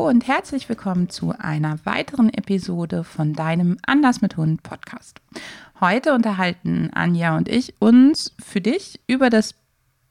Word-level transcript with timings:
Und 0.00 0.28
herzlich 0.28 0.68
willkommen 0.68 1.10
zu 1.10 1.34
einer 1.36 1.84
weiteren 1.84 2.32
Episode 2.32 3.02
von 3.02 3.32
deinem 3.32 3.78
Anders 3.84 4.22
mit 4.22 4.36
Hund 4.36 4.62
Podcast. 4.62 5.20
Heute 5.80 6.14
unterhalten 6.14 6.90
Anja 6.94 7.36
und 7.36 7.48
ich 7.48 7.74
uns 7.80 8.32
für 8.40 8.60
dich 8.60 9.00
über 9.08 9.28
das 9.28 9.56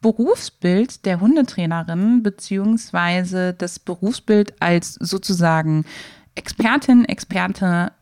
Berufsbild 0.02 1.06
der 1.06 1.22
Hundetrainerin 1.22 2.22
beziehungsweise 2.22 3.54
das 3.54 3.80
Berufsbild 3.80 4.62
als 4.62 4.96
sozusagen 4.96 5.86
Expertin, 6.36 7.06
Experte 7.06 7.94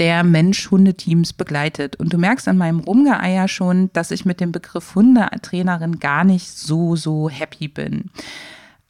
der 0.00 0.24
Mensch-Hundeteams 0.24 1.32
begleitet. 1.34 1.94
Und 1.94 2.12
du 2.12 2.18
merkst 2.18 2.48
an 2.48 2.58
meinem 2.58 2.80
Rumgeeier 2.80 3.46
schon, 3.46 3.90
dass 3.92 4.10
ich 4.10 4.24
mit 4.24 4.40
dem 4.40 4.50
Begriff 4.50 4.96
Hundetrainerin 4.96 6.00
gar 6.00 6.24
nicht 6.24 6.50
so, 6.50 6.96
so 6.96 7.30
happy 7.30 7.68
bin. 7.68 8.10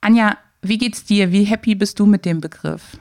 Anja, 0.01 0.38
wie 0.63 0.79
geht's 0.79 1.05
dir? 1.05 1.33
Wie 1.33 1.45
happy 1.45 1.75
bist 1.75 1.99
du 1.99 2.07
mit 2.07 2.25
dem 2.25 2.41
Begriff? 2.41 2.99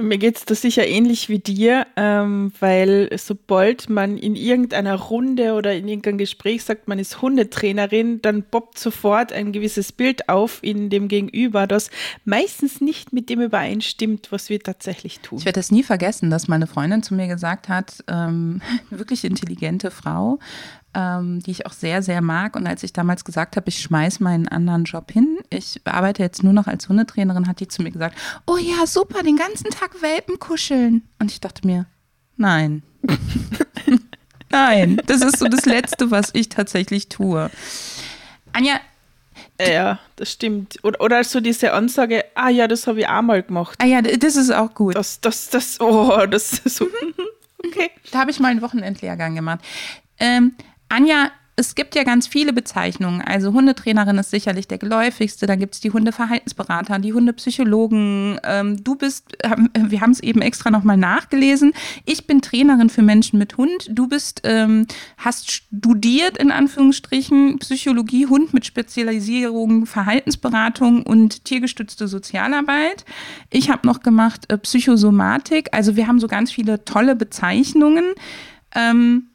Mir 0.00 0.18
geht 0.18 0.36
es 0.36 0.44
da 0.44 0.54
sicher 0.54 0.86
ähnlich 0.86 1.28
wie 1.28 1.40
dir, 1.40 1.86
ähm, 1.96 2.52
weil 2.58 3.10
sobald 3.18 3.90
man 3.90 4.16
in 4.16 4.34
irgendeiner 4.34 4.94
Runde 4.94 5.52
oder 5.54 5.74
in 5.74 5.88
irgendeinem 5.88 6.18
Gespräch 6.18 6.64
sagt, 6.64 6.88
man 6.88 6.98
ist 6.98 7.20
Hundetrainerin, 7.20 8.22
dann 8.22 8.42
poppt 8.42 8.78
sofort 8.78 9.32
ein 9.32 9.52
gewisses 9.52 9.92
Bild 9.92 10.28
auf 10.28 10.60
in 10.62 10.90
dem 10.90 11.08
Gegenüber, 11.08 11.66
das 11.66 11.90
meistens 12.24 12.80
nicht 12.80 13.12
mit 13.12 13.28
dem 13.28 13.40
übereinstimmt, 13.40 14.32
was 14.32 14.48
wir 14.48 14.60
tatsächlich 14.60 15.20
tun. 15.20 15.38
Ich 15.38 15.44
werde 15.44 15.60
das 15.60 15.70
nie 15.70 15.82
vergessen, 15.82 16.30
dass 16.30 16.48
meine 16.48 16.66
Freundin 16.66 17.02
zu 17.02 17.14
mir 17.14 17.28
gesagt 17.28 17.68
hat, 17.68 18.02
ähm, 18.08 18.62
wirklich 18.90 19.24
intelligente 19.24 19.90
Frau, 19.90 20.38
ähm, 20.94 21.40
die 21.40 21.52
ich 21.52 21.66
auch 21.66 21.72
sehr, 21.72 22.02
sehr 22.02 22.20
mag. 22.20 22.56
Und 22.56 22.66
als 22.66 22.82
ich 22.82 22.92
damals 22.92 23.24
gesagt 23.24 23.56
habe, 23.56 23.68
ich 23.68 23.80
schmeiße 23.80 24.22
meinen 24.22 24.48
anderen 24.48 24.84
Job 24.84 25.10
hin, 25.10 25.38
ich 25.50 25.80
arbeite 25.84 26.22
jetzt 26.22 26.42
nur 26.42 26.52
noch 26.52 26.66
als 26.66 26.88
Hundetrainerin, 26.88 27.46
hat 27.46 27.60
die 27.60 27.68
zu 27.68 27.82
mir 27.82 27.90
gesagt, 27.90 28.16
oh 28.46 28.56
ja, 28.56 28.86
super, 28.86 29.22
den 29.22 29.36
ganzen 29.36 29.70
Tag 29.70 30.02
Welpen 30.02 30.38
kuscheln. 30.38 31.02
Und 31.18 31.30
ich 31.30 31.40
dachte 31.40 31.66
mir, 31.66 31.86
nein. 32.36 32.82
nein, 34.50 35.00
das 35.06 35.22
ist 35.22 35.38
so 35.38 35.48
das 35.48 35.64
Letzte, 35.64 36.10
was 36.10 36.30
ich 36.32 36.48
tatsächlich 36.48 37.08
tue. 37.08 37.50
Anja, 38.52 38.80
ja, 39.60 39.98
das 40.16 40.32
stimmt. 40.32 40.78
Oder, 40.82 41.00
oder 41.00 41.24
so 41.24 41.40
diese 41.40 41.72
Ansage, 41.72 42.24
ah 42.34 42.48
ja, 42.48 42.66
das 42.66 42.86
habe 42.86 43.00
ich 43.00 43.08
auch 43.08 43.22
mal 43.22 43.42
gemacht. 43.42 43.76
Ah 43.80 43.86
ja, 43.86 44.00
das 44.02 44.36
ist 44.36 44.50
auch 44.50 44.74
gut. 44.74 44.94
Das, 44.94 45.20
das, 45.20 45.50
das, 45.50 45.80
oh, 45.80 46.26
das 46.26 46.54
ist 46.54 46.76
so. 46.76 46.88
okay. 47.66 47.90
Da 48.10 48.20
habe 48.20 48.30
ich 48.30 48.40
mal 48.40 48.48
einen 48.48 48.62
Wochenendlehrgang 48.62 49.34
gemacht. 49.34 49.60
Ähm, 50.18 50.54
Anja, 50.90 51.30
es 51.60 51.74
gibt 51.74 51.94
ja 51.94 52.04
ganz 52.04 52.26
viele 52.26 52.54
Bezeichnungen. 52.54 53.20
Also 53.20 53.52
Hundetrainerin 53.52 54.16
ist 54.16 54.30
sicherlich 54.30 54.66
der 54.66 54.78
geläufigste. 54.78 55.46
Dann 55.46 55.58
gibt 55.58 55.74
es 55.74 55.80
die 55.80 55.90
Hundeverhaltensberater, 55.90 56.98
die 56.98 57.12
Hundepsychologen. 57.12 58.40
Ähm, 58.44 58.82
du 58.82 58.94
bist, 58.96 59.36
wir 59.76 60.00
haben 60.00 60.10
es 60.10 60.20
eben 60.20 60.40
extra 60.40 60.70
nochmal 60.70 60.96
nachgelesen. 60.96 61.74
Ich 62.06 62.26
bin 62.26 62.40
Trainerin 62.40 62.88
für 62.88 63.02
Menschen 63.02 63.38
mit 63.38 63.58
Hund. 63.58 63.90
Du 63.90 64.08
bist, 64.08 64.40
ähm, 64.44 64.86
hast 65.18 65.50
studiert 65.50 66.38
in 66.38 66.50
Anführungsstrichen 66.50 67.58
Psychologie, 67.58 68.26
Hund 68.26 68.54
mit 68.54 68.64
Spezialisierung, 68.64 69.84
Verhaltensberatung 69.84 71.02
und 71.02 71.44
tiergestützte 71.44 72.08
Sozialarbeit. 72.08 73.04
Ich 73.50 73.68
habe 73.68 73.86
noch 73.86 74.00
gemacht 74.00 74.50
äh, 74.50 74.56
Psychosomatik. 74.56 75.68
Also 75.72 75.94
wir 75.94 76.08
haben 76.08 76.20
so 76.20 76.26
ganz 76.26 76.50
viele 76.50 76.86
tolle 76.86 77.16
Bezeichnungen. 77.16 78.14
Ähm, 78.74 79.29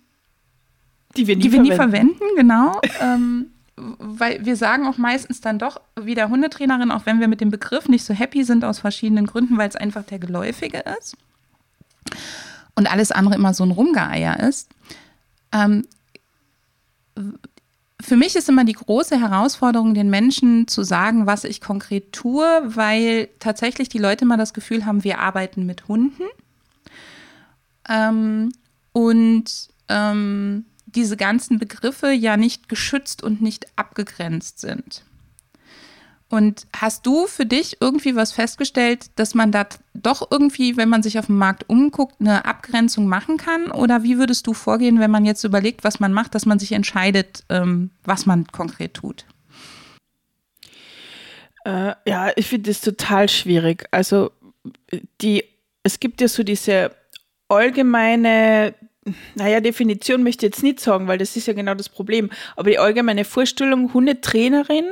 die 1.18 1.28
wir 1.28 1.36
nie, 1.36 1.44
die 1.44 1.52
wir 1.52 1.76
verwenden. 1.76 2.08
nie 2.08 2.18
verwenden, 2.18 2.36
genau. 2.36 2.82
ähm, 3.02 3.48
weil 3.76 4.46
wir 4.46 4.56
sagen 4.56 4.88
auch 4.88 4.98
meistens 4.98 5.42
dann 5.42 5.60
doch 5.60 5.82
wieder 6.00 6.30
Hundetrainerin, 6.30 6.92
auch 6.92 7.06
wenn 7.06 7.20
wir 7.20 7.28
mit 7.28 7.42
dem 7.42 7.52
Begriff 7.52 7.90
nicht 7.90 8.06
so 8.06 8.14
happy 8.14 8.44
sind, 8.44 8.64
aus 8.64 8.80
verschiedenen 8.80 9.26
Gründen, 9.26 9.58
weil 9.58 9.68
es 9.68 9.76
einfach 9.76 10.04
der 10.04 10.20
geläufige 10.20 10.84
ist. 11.00 11.18
Und 12.76 12.92
alles 12.92 13.12
andere 13.12 13.36
immer 13.36 13.54
so 13.54 13.64
ein 13.66 13.72
Rumgeeier 13.72 14.40
ist. 14.40 14.70
Ähm, 15.52 15.86
für 18.02 18.18
mich 18.18 18.36
ist 18.36 18.50
immer 18.50 18.66
die 18.66 18.74
große 18.74 19.20
Herausforderung, 19.20 19.94
den 19.94 20.10
Menschen 20.10 20.68
zu 20.68 20.84
sagen, 20.84 21.26
was 21.26 21.44
ich 21.44 21.62
konkret 21.62 22.12
tue, 22.12 22.46
weil 22.66 23.30
tatsächlich 23.40 23.90
die 23.90 23.98
Leute 23.98 24.26
immer 24.26 24.38
das 24.38 24.54
Gefühl 24.54 24.86
haben, 24.86 25.04
wir 25.04 25.20
arbeiten 25.20 25.66
mit 25.66 25.88
Hunden. 25.88 26.24
Ähm, 27.90 28.52
und 28.92 29.70
ähm, 29.90 30.66
diese 30.96 31.18
ganzen 31.18 31.60
Begriffe 31.60 32.12
ja 32.12 32.38
nicht 32.38 32.70
geschützt 32.70 33.24
und 33.24 33.42
nicht 33.42 33.68
abgegrenzt 33.76 34.60
sind. 34.60 35.04
Und 36.28 36.66
hast 36.76 37.06
du 37.06 37.28
für 37.28 37.46
dich 37.46 37.78
irgendwie 37.82 38.16
was 38.16 38.32
festgestellt, 38.32 39.12
dass 39.16 39.36
man 39.36 39.52
da 39.52 39.68
doch 39.94 40.32
irgendwie, 40.32 40.76
wenn 40.76 40.90
man 40.90 41.04
sich 41.04 41.20
auf 41.20 41.28
dem 41.28 41.38
Markt 41.38 41.70
umguckt, 41.70 42.16
eine 42.20 42.46
Abgrenzung 42.46 43.08
machen 43.08 43.38
kann? 43.38 43.70
Oder 43.70 44.04
wie 44.04 44.18
würdest 44.18 44.48
du 44.48 44.54
vorgehen, 44.54 45.00
wenn 45.00 45.12
man 45.12 45.24
jetzt 45.24 45.44
überlegt, 45.44 45.84
was 45.84 46.00
man 46.00 46.14
macht, 46.14 46.34
dass 46.34 46.48
man 46.48 46.58
sich 46.58 46.72
entscheidet, 46.72 47.44
ähm, 47.50 47.92
was 48.04 48.26
man 48.26 48.48
konkret 48.48 48.96
tut? 48.96 49.26
Äh, 51.64 51.94
ja, 52.08 52.32
ich 52.36 52.48
finde 52.48 52.72
das 52.72 52.82
total 52.82 53.30
schwierig. 53.30 53.88
Also 53.92 54.32
die, 55.22 55.44
es 55.84 56.00
gibt 56.00 56.22
ja 56.22 56.28
so 56.28 56.44
diese 56.44 56.92
allgemeine 57.48 58.74
naja, 59.36 59.60
Definition 59.60 60.24
möchte 60.24 60.46
ich 60.46 60.54
jetzt 60.54 60.64
nicht 60.64 60.80
sagen, 60.80 61.08
weil 61.08 61.18
das 61.18 61.36
ist 61.36 61.48
ja 61.48 61.54
genau 61.54 61.76
das 61.76 61.90
Problem. 61.90 62.30
Aber 62.56 62.70
die 62.70 62.80
allgemeine 62.80 63.26
Vorstellung, 63.26 63.94
Hundetrainerin 63.94 64.86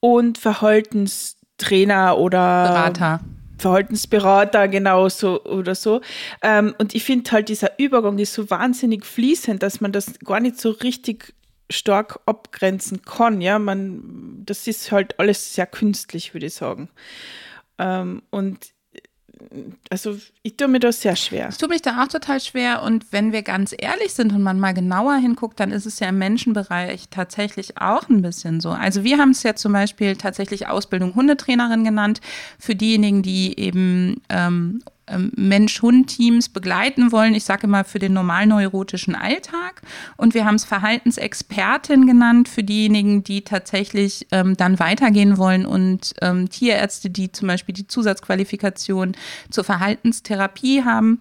und 0.00 0.38
Verhaltenstrainer 0.38 2.16
oder 2.18 2.68
Berater. 2.68 3.20
Verhaltensberater, 3.58 4.68
genau 4.68 5.08
so 5.08 5.44
oder 5.44 5.74
so. 5.74 6.00
Ähm, 6.42 6.74
und 6.78 6.94
ich 6.94 7.04
finde 7.04 7.30
halt, 7.30 7.48
dieser 7.48 7.78
Übergang 7.78 8.18
ist 8.18 8.34
so 8.34 8.50
wahnsinnig 8.50 9.06
fließend, 9.06 9.62
dass 9.62 9.80
man 9.80 9.92
das 9.92 10.18
gar 10.20 10.40
nicht 10.40 10.60
so 10.60 10.70
richtig 10.70 11.34
stark 11.70 12.20
abgrenzen 12.26 13.02
kann. 13.02 13.40
Ja, 13.40 13.58
man, 13.58 14.42
das 14.44 14.66
ist 14.66 14.90
halt 14.90 15.18
alles 15.18 15.54
sehr 15.54 15.66
künstlich, 15.66 16.34
würde 16.34 16.46
ich 16.46 16.54
sagen. 16.54 16.88
Ähm, 17.78 18.22
und 18.30 18.72
also 19.90 20.16
ich 20.42 20.56
tue 20.56 20.68
mir 20.68 20.80
das 20.80 21.00
sehr 21.00 21.16
schwer. 21.16 21.48
Ich 21.50 21.58
tue 21.58 21.68
mich 21.68 21.82
da 21.82 22.02
auch 22.02 22.08
total 22.08 22.40
schwer 22.40 22.82
und 22.82 23.12
wenn 23.12 23.32
wir 23.32 23.42
ganz 23.42 23.74
ehrlich 23.76 24.12
sind 24.14 24.32
und 24.32 24.42
man 24.42 24.58
mal 24.58 24.72
genauer 24.72 25.16
hinguckt, 25.16 25.60
dann 25.60 25.70
ist 25.70 25.86
es 25.86 26.00
ja 26.00 26.08
im 26.08 26.18
Menschenbereich 26.18 27.08
tatsächlich 27.10 27.78
auch 27.78 28.08
ein 28.08 28.22
bisschen 28.22 28.60
so. 28.60 28.70
Also 28.70 29.04
wir 29.04 29.18
haben 29.18 29.30
es 29.30 29.42
ja 29.42 29.54
zum 29.54 29.72
Beispiel 29.72 30.16
tatsächlich 30.16 30.68
Ausbildung 30.68 31.14
Hundetrainerin 31.14 31.84
genannt 31.84 32.20
für 32.58 32.74
diejenigen, 32.74 33.22
die 33.22 33.58
eben 33.58 34.22
ähm, 34.28 34.82
Mensch-Hund-Teams 35.18 36.48
begleiten 36.48 37.12
wollen. 37.12 37.34
Ich 37.34 37.44
sage 37.44 37.66
immer 37.66 37.84
für 37.84 37.98
den 37.98 38.12
normalen 38.12 38.50
neurotischen 38.50 39.14
Alltag. 39.14 39.82
Und 40.16 40.34
wir 40.34 40.44
haben 40.44 40.56
es 40.56 40.64
Verhaltensexpertin 40.64 42.06
genannt 42.06 42.48
für 42.48 42.62
diejenigen, 42.62 43.24
die 43.24 43.42
tatsächlich 43.42 44.26
ähm, 44.30 44.56
dann 44.56 44.78
weitergehen 44.78 45.38
wollen 45.38 45.66
und 45.66 46.14
ähm, 46.20 46.48
Tierärzte, 46.48 47.10
die 47.10 47.32
zum 47.32 47.48
Beispiel 47.48 47.74
die 47.74 47.86
Zusatzqualifikation 47.86 49.16
zur 49.50 49.64
Verhaltenstherapie 49.64 50.84
haben 50.84 51.20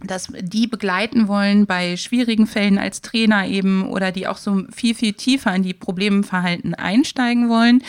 dass 0.00 0.28
die 0.38 0.66
begleiten 0.66 1.28
wollen 1.28 1.66
bei 1.66 1.96
schwierigen 1.96 2.46
Fällen 2.46 2.78
als 2.78 3.00
Trainer 3.00 3.46
eben 3.46 3.88
oder 3.88 4.12
die 4.12 4.26
auch 4.26 4.38
so 4.38 4.64
viel, 4.74 4.94
viel 4.94 5.14
tiefer 5.14 5.54
in 5.54 5.62
die 5.62 5.74
Problemverhalten 5.74 6.74
einsteigen 6.74 7.48
wollen, 7.48 7.82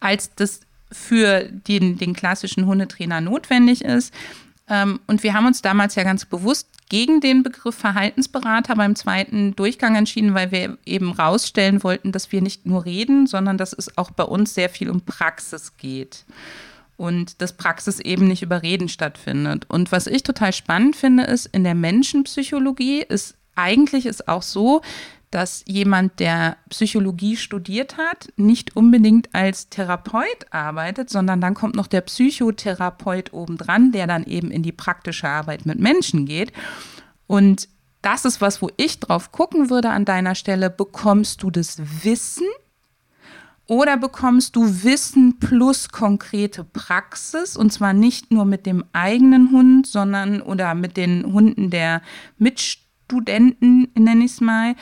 als 0.00 0.34
das 0.34 0.60
für 0.90 1.44
den, 1.50 1.98
den 1.98 2.14
klassischen 2.14 2.66
Hundetrainer 2.66 3.20
notwendig 3.20 3.84
ist. 3.84 4.14
Ähm, 4.68 5.00
und 5.06 5.22
wir 5.22 5.34
haben 5.34 5.46
uns 5.46 5.62
damals 5.62 5.94
ja 5.94 6.02
ganz 6.04 6.24
bewusst 6.24 6.68
gegen 6.88 7.20
den 7.20 7.42
Begriff 7.42 7.74
Verhaltensberater 7.74 8.74
beim 8.74 8.96
zweiten 8.96 9.54
Durchgang 9.56 9.96
entschieden, 9.96 10.34
weil 10.34 10.50
wir 10.50 10.78
eben 10.86 11.12
rausstellen 11.12 11.82
wollten, 11.82 12.12
dass 12.12 12.32
wir 12.32 12.40
nicht 12.40 12.66
nur 12.66 12.84
reden, 12.84 13.26
sondern 13.26 13.58
dass 13.58 13.72
es 13.72 13.96
auch 13.98 14.10
bei 14.10 14.24
uns 14.24 14.54
sehr 14.54 14.68
viel 14.68 14.90
um 14.90 15.02
Praxis 15.02 15.76
geht. 15.76 16.24
Und 16.96 17.40
dass 17.40 17.52
Praxis 17.52 18.00
eben 18.00 18.26
nicht 18.26 18.42
über 18.42 18.62
Reden 18.62 18.88
stattfindet. 18.88 19.66
Und 19.68 19.92
was 19.92 20.08
ich 20.08 20.24
total 20.24 20.52
spannend 20.52 20.96
finde, 20.96 21.24
ist, 21.24 21.46
in 21.46 21.62
der 21.62 21.76
Menschenpsychologie 21.76 23.02
ist 23.02 23.36
eigentlich 23.54 24.06
ist 24.06 24.28
auch 24.28 24.42
so, 24.42 24.82
dass 25.30 25.62
jemand, 25.66 26.20
der 26.20 26.56
Psychologie 26.70 27.36
studiert 27.36 27.96
hat, 27.96 28.28
nicht 28.36 28.76
unbedingt 28.76 29.34
als 29.34 29.68
Therapeut 29.68 30.46
arbeitet, 30.50 31.10
sondern 31.10 31.40
dann 31.40 31.54
kommt 31.54 31.76
noch 31.76 31.86
der 31.86 32.00
Psychotherapeut 32.00 33.32
obendran, 33.32 33.92
der 33.92 34.06
dann 34.06 34.24
eben 34.24 34.50
in 34.50 34.62
die 34.62 34.72
praktische 34.72 35.28
Arbeit 35.28 35.66
mit 35.66 35.78
Menschen 35.78 36.24
geht. 36.24 36.52
Und 37.26 37.68
das 38.02 38.24
ist 38.24 38.40
was, 38.40 38.62
wo 38.62 38.70
ich 38.76 39.00
drauf 39.00 39.32
gucken 39.32 39.70
würde 39.70 39.90
an 39.90 40.04
deiner 40.04 40.34
Stelle. 40.34 40.70
Bekommst 40.70 41.42
du 41.42 41.50
das 41.50 41.78
Wissen 42.02 42.46
oder 43.66 43.98
bekommst 43.98 44.56
du 44.56 44.82
Wissen 44.82 45.38
plus 45.38 45.90
konkrete 45.90 46.64
Praxis 46.64 47.56
und 47.56 47.70
zwar 47.70 47.92
nicht 47.92 48.32
nur 48.32 48.46
mit 48.46 48.64
dem 48.64 48.82
eigenen 48.92 49.52
Hund, 49.52 49.86
sondern 49.86 50.40
oder 50.40 50.74
mit 50.74 50.96
den 50.96 51.32
Hunden 51.32 51.68
der 51.68 52.00
Mitstudenten, 52.38 53.92
nenne 53.94 54.24
ich 54.24 54.32
es 54.32 54.40
mal, 54.40 54.74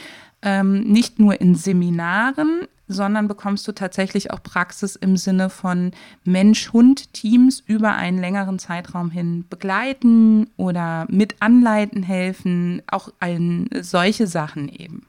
ähm, 0.47 0.85
nicht 0.85 1.19
nur 1.19 1.41
in 1.41 1.57
Seminaren, 1.57 2.69
sondern 2.87 3.27
bekommst 3.27 3.67
du 3.67 3.73
tatsächlich 3.73 4.31
auch 4.31 4.41
Praxis 4.41 4.95
im 4.95 5.17
Sinne 5.17 5.51
von 5.51 5.91
Mensch-Hund-Teams 6.25 7.65
über 7.67 7.95
einen 7.97 8.21
längeren 8.21 8.61
Zeitraum 8.61 9.11
hin 9.11 9.45
begleiten 9.51 10.49
oder 10.57 11.07
mit 11.11 11.35
anleiten 11.41 12.05
helfen, 12.05 12.81
auch 12.87 13.13
ein, 13.19 13.69
solche 13.81 14.29
Sachen 14.29 14.69
eben. 14.69 15.05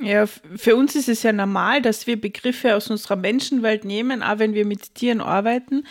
Ja, 0.00 0.26
für 0.26 0.74
uns 0.74 0.96
ist 0.96 1.08
es 1.08 1.22
ja 1.22 1.32
normal, 1.32 1.80
dass 1.80 2.08
wir 2.08 2.20
Begriffe 2.20 2.74
aus 2.74 2.90
unserer 2.90 3.16
Menschenwelt 3.16 3.84
nehmen, 3.84 4.22
auch 4.24 4.40
wenn 4.40 4.54
wir 4.54 4.66
mit 4.66 4.96
Tieren 4.96 5.20
arbeiten. 5.20 5.84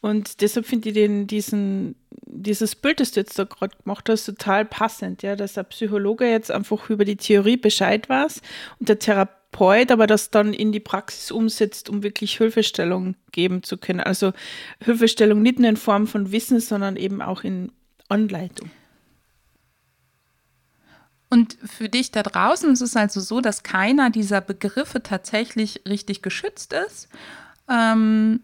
Und 0.00 0.40
deshalb 0.40 0.66
finde 0.66 0.88
ich 0.88 0.94
den, 0.94 1.26
diesen, 1.26 1.96
dieses 2.32 2.74
Bild, 2.74 3.00
das 3.00 3.12
du 3.12 3.20
jetzt 3.20 3.38
da 3.38 3.44
gerade 3.44 3.76
gemacht 3.76 4.08
hast, 4.08 4.24
total 4.24 4.64
passend, 4.64 5.22
ja, 5.22 5.36
dass 5.36 5.52
der 5.54 5.64
Psychologe 5.64 6.28
jetzt 6.28 6.50
einfach 6.50 6.88
über 6.90 7.04
die 7.04 7.16
Theorie 7.16 7.56
Bescheid 7.56 8.08
weiß 8.08 8.40
und 8.80 8.88
der 8.88 8.98
Therapeut 8.98 9.90
aber 9.90 10.06
das 10.06 10.30
dann 10.30 10.54
in 10.54 10.72
die 10.72 10.80
Praxis 10.80 11.30
umsetzt, 11.30 11.90
um 11.90 12.02
wirklich 12.02 12.38
Hilfestellung 12.38 13.16
geben 13.32 13.62
zu 13.62 13.76
können. 13.76 14.00
Also 14.00 14.32
Hilfestellung 14.82 15.42
nicht 15.42 15.58
nur 15.58 15.68
in 15.68 15.76
Form 15.76 16.06
von 16.06 16.32
Wissen, 16.32 16.58
sondern 16.60 16.96
eben 16.96 17.20
auch 17.20 17.44
in 17.44 17.70
Anleitung. 18.08 18.70
Und 21.28 21.56
für 21.64 21.88
dich 21.88 22.10
da 22.10 22.22
draußen 22.22 22.70
ist 22.72 22.82
es 22.82 22.94
also 22.94 23.20
so, 23.20 23.40
dass 23.40 23.62
keiner 23.62 24.10
dieser 24.10 24.42
Begriffe 24.42 25.02
tatsächlich 25.02 25.80
richtig 25.88 26.20
geschützt 26.20 26.74
ist, 26.74 27.08
ähm, 27.70 28.40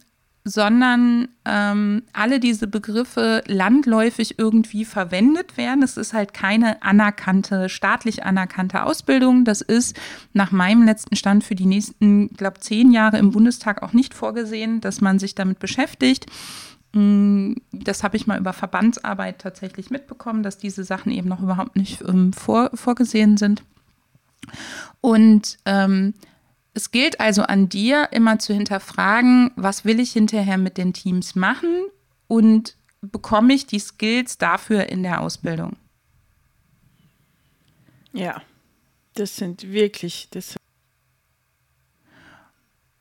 sondern 0.49 1.29
ähm, 1.45 2.03
alle 2.15 2.41
diese 2.41 2.67
Begriffe 2.67 3.43
landläufig 3.47 4.39
irgendwie 4.39 4.85
verwendet 4.85 5.57
werden. 5.57 5.83
Es 5.83 5.97
ist 5.97 6.15
halt 6.15 6.33
keine 6.33 6.83
anerkannte, 6.83 7.69
staatlich 7.69 8.25
anerkannte 8.25 8.83
Ausbildung. 8.83 9.45
Das 9.45 9.61
ist 9.61 9.97
nach 10.33 10.51
meinem 10.51 10.85
letzten 10.85 11.17
Stand 11.17 11.45
für 11.45 11.55
die 11.55 11.67
nächsten, 11.67 12.29
glaube 12.31 12.61
zehn 12.61 12.93
Jahre 12.93 13.19
im 13.19 13.31
Bundestag 13.31 13.83
auch 13.83 13.93
nicht 13.93 14.15
vorgesehen, 14.15 14.81
dass 14.81 15.01
man 15.01 15.19
sich 15.19 15.35
damit 15.35 15.59
beschäftigt. 15.59 16.27
Mm, 16.95 17.55
das 17.73 18.03
habe 18.03 18.17
ich 18.17 18.27
mal 18.27 18.39
über 18.39 18.55
Verbandsarbeit 18.55 19.41
tatsächlich 19.41 19.91
mitbekommen, 19.91 20.43
dass 20.43 20.57
diese 20.57 20.83
Sachen 20.83 21.13
eben 21.13 21.29
noch 21.29 21.43
überhaupt 21.43 21.77
nicht 21.77 22.01
ähm, 22.09 22.33
vor, 22.33 22.71
vorgesehen 22.73 23.37
sind. 23.37 23.63
Und 25.03 25.59
ähm, 25.67 26.15
es 26.79 26.93
gilt 26.93 27.19
also 27.19 27.43
an 27.43 27.69
dir, 27.69 28.09
immer 28.13 28.39
zu 28.39 28.55
hinterfragen, 28.55 29.51
was 29.57 29.85
will 29.85 29.99
ich 29.99 30.13
hinterher 30.13 30.59
mit 30.59 30.79
den 30.79 30.93
Teams 30.93 31.35
machen 31.35 31.87
und 32.29 32.77
bekomme 33.01 33.53
ich 33.53 33.67
die 33.67 33.81
Skills 33.81 34.39
dafür 34.39 34.89
in 34.89 35.03
der 35.03 35.21
Ausbildung? 35.21 35.77
Ja, 38.13 38.43
das 39.15 39.35
sind 39.35 39.65
wirklich. 39.73 40.29
Das 40.31 40.55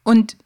und 0.04 0.38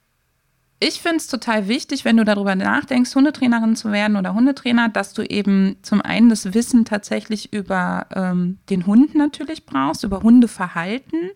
ich 0.82 1.00
finde 1.00 1.18
es 1.18 1.28
total 1.28 1.70
wichtig, 1.70 2.04
wenn 2.04 2.18
du 2.18 2.26
darüber 2.26 2.56
nachdenkst, 2.56 3.16
Hundetrainerin 3.16 3.78
zu 3.78 3.94
werden 3.94 4.18
oder 4.18 4.34
Hundetrainer, 4.34 4.90
dass 4.90 5.14
du 5.14 5.22
eben 5.22 5.78
zum 5.84 6.02
einen 6.02 6.28
das 6.28 6.54
Wissen 6.54 6.84
tatsächlich 6.84 7.54
über 7.54 8.08
ähm, 8.14 8.58
den 8.70 8.86
Hund 8.88 9.16
natürlich 9.16 9.66
brauchst, 9.66 10.04
über 10.04 10.22
Hundeverhalten, 10.22 11.30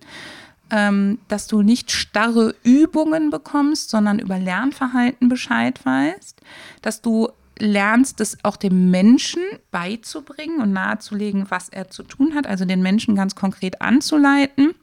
ähm, 0.71 1.19
dass 1.27 1.47
du 1.47 1.61
nicht 1.61 1.91
starre 1.91 2.55
Übungen 2.63 3.29
bekommst, 3.29 3.89
sondern 3.89 4.19
über 4.19 4.39
Lernverhalten 4.39 5.29
Bescheid 5.29 5.85
weißt, 5.85 6.41
dass 6.81 7.01
du 7.01 7.29
lernst, 7.57 8.19
es 8.19 8.37
auch 8.43 8.57
dem 8.57 8.91
Menschen 8.91 9.41
beizubringen 9.71 10.61
und 10.61 10.73
nahezulegen, 10.73 11.45
was 11.49 11.69
er 11.69 11.89
zu 11.89 12.03
tun 12.03 12.35
hat, 12.35 12.47
also 12.47 12.65
den 12.65 12.81
Menschen 12.81 13.15
ganz 13.15 13.35
konkret 13.35 13.81
anzuleiten 13.81 14.75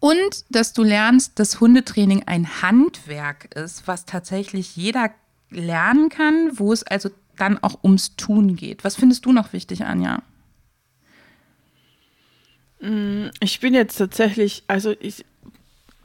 und 0.00 0.44
dass 0.50 0.72
du 0.72 0.82
lernst, 0.82 1.38
dass 1.38 1.60
Hundetraining 1.60 2.24
ein 2.26 2.62
Handwerk 2.62 3.54
ist, 3.54 3.88
was 3.88 4.04
tatsächlich 4.04 4.76
jeder 4.76 5.10
lernen 5.50 6.08
kann, 6.08 6.50
wo 6.58 6.72
es 6.72 6.82
also 6.82 7.10
dann 7.36 7.62
auch 7.62 7.82
ums 7.82 8.16
Tun 8.16 8.56
geht. 8.56 8.84
Was 8.84 8.96
findest 8.96 9.24
du 9.26 9.32
noch 9.32 9.52
wichtig, 9.52 9.84
Anja? 9.84 10.22
Mm, 12.80 13.26
ich 13.40 13.60
bin 13.60 13.74
jetzt 13.74 13.96
tatsächlich, 13.96 14.62
also 14.66 14.94
ich, 15.00 15.24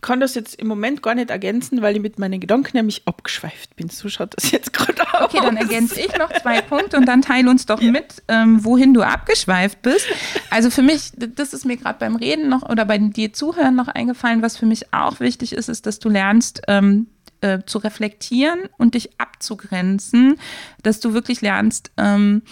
kann 0.04 0.20
das 0.20 0.36
jetzt 0.36 0.56
im 0.56 0.68
Moment 0.68 1.02
gar 1.02 1.16
nicht 1.16 1.32
ergänzen, 1.32 1.82
weil 1.82 1.96
ich 1.96 2.02
mit 2.02 2.20
meinen 2.20 2.40
Gedanken 2.40 2.78
nämlich 2.78 3.02
abgeschweift 3.06 3.76
bin. 3.76 3.90
So 3.90 4.10
schaut 4.10 4.36
das 4.36 4.52
jetzt 4.52 4.72
gerade 4.74 5.02
aus. 5.14 5.34
Okay, 5.34 5.40
dann 5.42 5.58
ergänze 5.58 6.00
ich 6.00 6.16
noch 6.18 6.32
zwei 6.42 6.62
Punkte 6.62 6.98
und 6.98 7.08
dann 7.08 7.24
teile 7.24 7.50
uns 7.50 7.66
doch 7.66 7.82
ja. 7.82 7.90
mit, 7.90 8.22
ähm, 8.28 8.64
wohin 8.64 8.94
du 8.94 9.02
abgeschweift 9.02 9.82
bist. 9.82 10.06
Also 10.52 10.70
für 10.70 10.84
mich, 10.84 11.12
das 11.16 11.54
ist 11.54 11.66
mir 11.66 11.78
gerade 11.78 11.98
beim 11.98 12.16
Reden 12.16 12.50
noch 12.50 12.70
oder 12.70 12.86
bei 12.86 13.00
dir 13.00 13.34
Zuhören 13.34 13.76
noch 13.76 13.88
eingefallen, 13.88 14.44
was 14.44 14.58
für 14.58 14.68
mich 14.68 14.94
auch 14.94 15.20
wichtig 15.20 15.54
ist, 15.54 15.70
ist, 15.70 15.88
dass 15.88 15.98
du 15.98 16.10
lernst, 16.10 16.62
ähm, 16.68 17.08
äh, 17.42 17.60
zu 17.66 17.80
reflektieren 17.80 18.60
und 18.78 18.94
dich 18.94 19.20
abzugrenzen, 19.20 20.38
dass 20.84 21.00
du 21.00 21.14
wirklich 21.14 21.42
lernst, 21.42 21.92
ähm, 21.98 22.44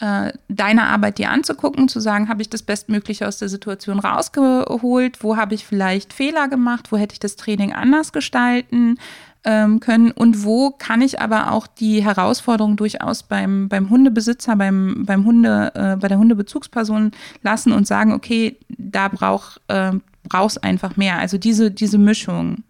äh, 0.00 0.32
deine 0.48 0.84
Arbeit 0.84 1.18
dir 1.18 1.30
anzugucken, 1.30 1.88
zu 1.88 2.00
sagen, 2.00 2.28
habe 2.28 2.42
ich 2.42 2.50
das 2.50 2.62
Bestmögliche 2.62 3.28
aus 3.28 3.38
der 3.38 3.48
Situation 3.48 4.00
rausgeholt, 4.00 5.22
wo 5.22 5.36
habe 5.36 5.54
ich 5.54 5.64
vielleicht 5.64 6.12
Fehler 6.12 6.48
gemacht, 6.48 6.90
wo 6.90 6.96
hätte 6.96 7.12
ich 7.12 7.20
das 7.20 7.36
Training 7.36 7.72
anders 7.72 8.12
gestalten 8.12 8.98
ähm, 9.44 9.78
können 9.78 10.10
und 10.10 10.44
wo 10.44 10.70
kann 10.70 11.00
ich 11.00 11.20
aber 11.20 11.52
auch 11.52 11.66
die 11.66 12.02
Herausforderung 12.02 12.76
durchaus 12.76 13.22
beim, 13.22 13.68
beim 13.68 13.88
Hundebesitzer, 13.88 14.56
beim, 14.56 15.04
beim 15.06 15.24
Hunde, 15.24 15.70
äh, 15.74 15.96
bei 15.96 16.08
der 16.08 16.18
Hundebezugsperson 16.18 17.12
lassen 17.42 17.72
und 17.72 17.86
sagen, 17.86 18.12
okay, 18.12 18.58
da 18.68 19.08
brauch, 19.08 19.58
äh, 19.68 19.92
brauchst 20.28 20.64
einfach 20.64 20.96
mehr. 20.96 21.18
Also 21.18 21.38
diese, 21.38 21.70
diese 21.70 21.98
Mischung. 21.98 22.64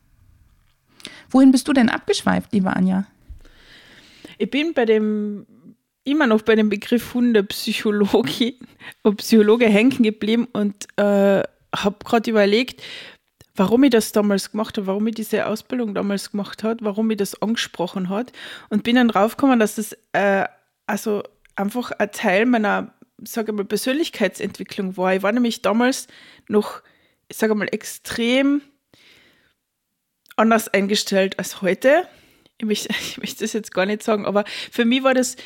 Wohin 1.30 1.52
bist 1.52 1.68
du 1.68 1.72
denn 1.72 1.88
abgeschweift, 1.88 2.52
liebe 2.52 2.74
Anja? 2.74 3.06
Ich 4.36 4.50
bin 4.50 4.74
bei 4.74 4.84
dem 4.84 5.46
immer 6.04 6.26
noch 6.26 6.42
bei 6.42 6.54
dem 6.54 6.68
Begriff 6.68 7.14
Hundepsychologie 7.14 8.58
und 9.02 9.16
Psychologe 9.16 9.66
hängen 9.66 10.02
geblieben 10.02 10.46
und 10.52 10.86
äh, 10.96 11.42
habe 11.74 11.96
gerade 12.04 12.30
überlegt, 12.30 12.82
warum 13.56 13.84
ich 13.84 13.90
das 13.90 14.12
damals 14.12 14.50
gemacht 14.50 14.76
habe, 14.76 14.86
warum 14.86 15.06
ich 15.06 15.14
diese 15.14 15.46
Ausbildung 15.46 15.94
damals 15.94 16.30
gemacht 16.30 16.62
habe, 16.62 16.84
warum 16.84 17.10
ich 17.10 17.16
das 17.16 17.40
angesprochen 17.40 18.08
hat 18.08 18.32
und 18.68 18.82
bin 18.82 18.96
dann 18.96 19.08
draufgekommen, 19.08 19.58
dass 19.58 19.76
das 19.76 19.96
äh, 20.12 20.44
also 20.86 21.22
einfach 21.56 21.92
ein 21.92 22.12
Teil 22.12 22.46
meiner, 22.46 22.94
sage 23.22 23.52
mal, 23.52 23.64
Persönlichkeitsentwicklung 23.64 24.96
war. 24.96 25.14
Ich 25.14 25.22
war 25.22 25.32
nämlich 25.32 25.62
damals 25.62 26.08
noch, 26.48 26.82
ich 27.28 27.36
sage 27.36 27.54
mal, 27.54 27.68
extrem 27.70 28.60
anders 30.36 30.68
eingestellt 30.68 31.38
als 31.38 31.62
heute. 31.62 32.08
Ich 32.58 32.66
möchte, 32.66 32.88
ich 33.00 33.18
möchte 33.18 33.44
das 33.44 33.52
jetzt 33.52 33.72
gar 33.72 33.86
nicht 33.86 34.02
sagen, 34.02 34.26
aber 34.26 34.44
für 34.70 34.84
mich 34.84 35.02
war 35.02 35.14
das 35.14 35.36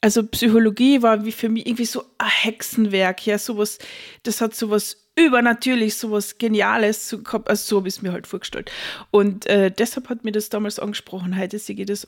also 0.00 0.22
Psychologie 0.26 1.02
war 1.02 1.24
wie 1.24 1.32
für 1.32 1.48
mich 1.48 1.66
irgendwie 1.66 1.84
so 1.84 2.04
ein 2.18 2.28
Hexenwerk, 2.28 3.26
ja, 3.26 3.38
sowas, 3.38 3.78
das 4.22 4.40
hat 4.40 4.54
sowas 4.54 5.08
übernatürlich, 5.16 5.96
sowas 5.96 6.38
Geniales 6.38 7.16
gehabt, 7.24 7.50
also 7.50 7.64
so 7.64 7.76
habe 7.78 7.88
ich 7.88 7.96
es 7.96 8.02
mir 8.02 8.12
halt 8.12 8.26
vorgestellt. 8.26 8.70
Und 9.10 9.46
äh, 9.46 9.70
deshalb 9.70 10.08
hat 10.08 10.24
mir 10.24 10.32
das 10.32 10.48
damals 10.48 10.78
angesprochen, 10.78 11.36
heute 11.36 11.58
sehe 11.58 11.76
ich 11.76 11.86
das 11.86 12.06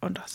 anders. 0.00 0.34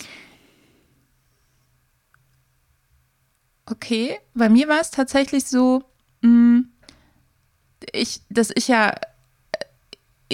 Okay, 3.66 4.20
bei 4.34 4.50
mir 4.50 4.68
war 4.68 4.82
es 4.82 4.92
tatsächlich 4.92 5.46
so, 5.46 5.84
mh, 6.22 6.30
mm, 6.30 6.70
ich, 7.94 8.22
dass 8.30 8.52
ich 8.56 8.68
ja 8.68 8.94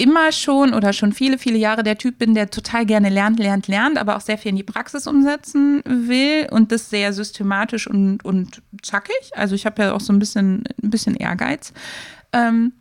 immer 0.00 0.32
schon 0.32 0.72
oder 0.72 0.92
schon 0.92 1.12
viele, 1.12 1.36
viele 1.38 1.58
Jahre 1.58 1.82
der 1.82 1.98
Typ 1.98 2.18
bin, 2.18 2.34
der 2.34 2.50
total 2.50 2.86
gerne 2.86 3.10
lernt, 3.10 3.38
lernt, 3.38 3.68
lernt, 3.68 3.98
aber 3.98 4.16
auch 4.16 4.22
sehr 4.22 4.38
viel 4.38 4.50
in 4.50 4.56
die 4.56 4.62
Praxis 4.62 5.06
umsetzen 5.06 5.82
will 5.84 6.48
und 6.50 6.72
das 6.72 6.88
sehr 6.88 7.12
systematisch 7.12 7.86
und, 7.86 8.24
und 8.24 8.62
zackig. 8.82 9.30
Also 9.34 9.54
ich 9.54 9.66
habe 9.66 9.82
ja 9.82 9.92
auch 9.92 10.00
so 10.00 10.12
ein 10.12 10.18
bisschen, 10.18 10.64
ein 10.82 10.90
bisschen 10.90 11.14
Ehrgeiz. 11.16 11.72
Ähm, 12.32 12.72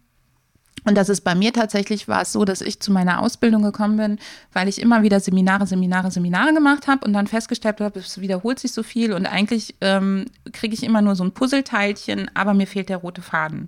Und 0.86 0.96
das 0.96 1.10
ist 1.10 1.22
bei 1.22 1.36
mir 1.36 1.52
tatsächlich 1.52 2.08
war 2.08 2.22
es 2.22 2.32
so, 2.32 2.46
dass 2.46 2.62
ich 2.62 2.80
zu 2.80 2.92
meiner 2.92 3.20
Ausbildung 3.22 3.64
gekommen 3.64 3.98
bin, 3.98 4.18
weil 4.54 4.70
ich 4.70 4.80
immer 4.80 5.04
wieder 5.04 5.20
Seminare, 5.20 5.68
Seminare, 5.68 6.10
Seminare 6.10 6.54
gemacht 6.54 6.88
habe 6.88 7.06
und 7.06 7.12
dann 7.14 7.28
festgestellt 7.28 7.82
habe, 7.82 8.00
es 8.00 8.22
wiederholt 8.22 8.60
sich 8.60 8.72
so 8.72 8.82
viel 8.82 9.12
und 9.12 9.26
eigentlich 9.26 9.76
ähm, 9.82 10.26
kriege 10.54 10.74
ich 10.74 10.84
immer 10.84 11.02
nur 11.02 11.16
so 11.16 11.26
ein 11.26 11.34
Puzzleteilchen, 11.34 12.32
aber 12.34 12.54
mir 12.54 12.66
fehlt 12.66 12.88
der 12.88 12.98
rote 12.98 13.22
Faden. 13.22 13.68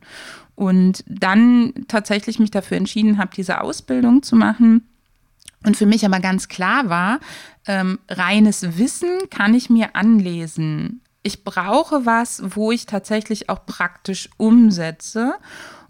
Und 0.61 1.03
dann 1.07 1.73
tatsächlich 1.87 2.37
mich 2.37 2.51
dafür 2.51 2.77
entschieden 2.77 3.17
habe, 3.17 3.31
diese 3.35 3.61
Ausbildung 3.61 4.21
zu 4.21 4.35
machen. 4.35 4.87
Und 5.65 5.75
für 5.75 5.87
mich 5.87 6.05
aber 6.05 6.19
ganz 6.19 6.49
klar 6.49 6.87
war, 6.87 7.19
ähm, 7.65 7.97
reines 8.07 8.77
Wissen 8.77 9.09
kann 9.31 9.55
ich 9.55 9.71
mir 9.71 9.95
anlesen. 9.95 11.01
Ich 11.23 11.43
brauche 11.43 12.05
was, 12.05 12.43
wo 12.55 12.71
ich 12.71 12.85
tatsächlich 12.85 13.49
auch 13.49 13.65
praktisch 13.65 14.29
umsetze. 14.37 15.33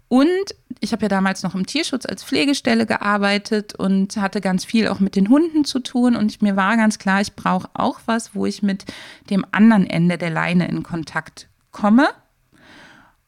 Und 0.08 0.54
ich 0.80 0.92
habe 0.92 1.02
ja 1.02 1.08
damals 1.08 1.42
noch 1.42 1.54
im 1.54 1.66
Tierschutz 1.66 2.06
als 2.06 2.24
Pflegestelle 2.24 2.86
gearbeitet 2.86 3.74
und 3.74 4.16
hatte 4.16 4.40
ganz 4.40 4.64
viel 4.64 4.88
auch 4.88 5.00
mit 5.00 5.16
den 5.16 5.28
Hunden 5.28 5.66
zu 5.66 5.80
tun. 5.80 6.16
Und 6.16 6.40
mir 6.40 6.56
war 6.56 6.78
ganz 6.78 6.98
klar, 6.98 7.20
ich 7.20 7.34
brauche 7.34 7.68
auch 7.74 8.00
was, 8.06 8.34
wo 8.34 8.46
ich 8.46 8.62
mit 8.62 8.86
dem 9.28 9.44
anderen 9.52 9.86
Ende 9.86 10.16
der 10.16 10.30
Leine 10.30 10.66
in 10.66 10.82
Kontakt 10.82 11.48
komme. 11.72 12.08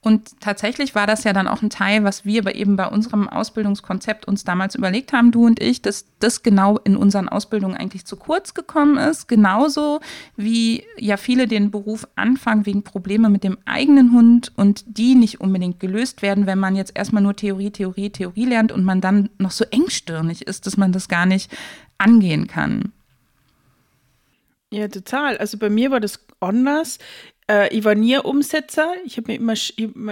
Und 0.05 0.39
tatsächlich 0.41 0.95
war 0.95 1.07
das 1.07 1.25
ja 1.25 1.33
dann 1.33 1.49
auch 1.49 1.63
ein 1.63 1.71
Teil, 1.71 2.05
was 2.05 2.27
wir 2.27 2.43
aber 2.43 2.55
eben 2.55 2.77
bei 2.77 2.87
unserem 2.87 3.27
Ausbildungskonzept 3.27 4.29
uns 4.29 4.45
damals 4.45 4.75
überlegt 4.75 5.15
haben, 5.15 5.33
du 5.33 5.47
und 5.47 5.63
ich, 5.63 5.81
dass 5.81 6.05
das 6.19 6.43
genau 6.43 6.77
in 6.77 6.95
unseren 6.95 7.27
Ausbildungen 7.27 7.75
eigentlich 7.75 8.05
zu 8.05 8.17
kurz 8.17 8.53
gekommen 8.53 8.99
ist. 8.99 9.29
Genauso 9.29 10.01
wie 10.37 10.85
ja 10.99 11.17
viele 11.17 11.49
den 11.49 11.71
Beruf 11.71 12.07
anfangen 12.17 12.67
wegen 12.67 12.83
Probleme 12.83 13.31
mit 13.31 13.45
dem 13.45 13.57
eigenen 13.65 14.13
Hund 14.13 14.53
und 14.57 14.85
die 14.87 15.15
nicht 15.15 15.41
unbedingt 15.41 15.81
gelöst 15.81 16.21
werden, 16.21 16.45
wenn 16.45 16.59
man 16.59 16.77
jetzt 16.77 16.93
erstmal 16.95 17.23
nur 17.23 17.35
Theorie, 17.35 17.71
Theorie, 17.71 18.11
Theorie 18.11 18.45
lernt 18.45 18.73
und 18.73 18.85
man 18.85 19.01
dann 19.01 19.31
noch 19.39 19.53
so 19.53 19.65
engstirnig 19.71 20.47
ist, 20.47 20.67
dass 20.67 20.77
man 20.77 20.93
das 20.93 21.09
gar 21.09 21.25
nicht 21.25 21.51
angehen 21.97 22.47
kann. 22.47 22.93
Ja, 24.75 24.89
total. 24.89 25.39
Also 25.39 25.57
bei 25.57 25.71
mir 25.71 25.93
war 25.93 26.01
das 26.01 26.19
anders. 26.41 26.99
Äh, 27.51 27.77
ich 27.77 27.85
war 27.85 27.95
nie 27.95 28.19
Umsetzer. 28.19 28.95
Ich 29.05 29.17
habe 29.17 29.33
mir 29.33 29.39
immer, 29.39 29.55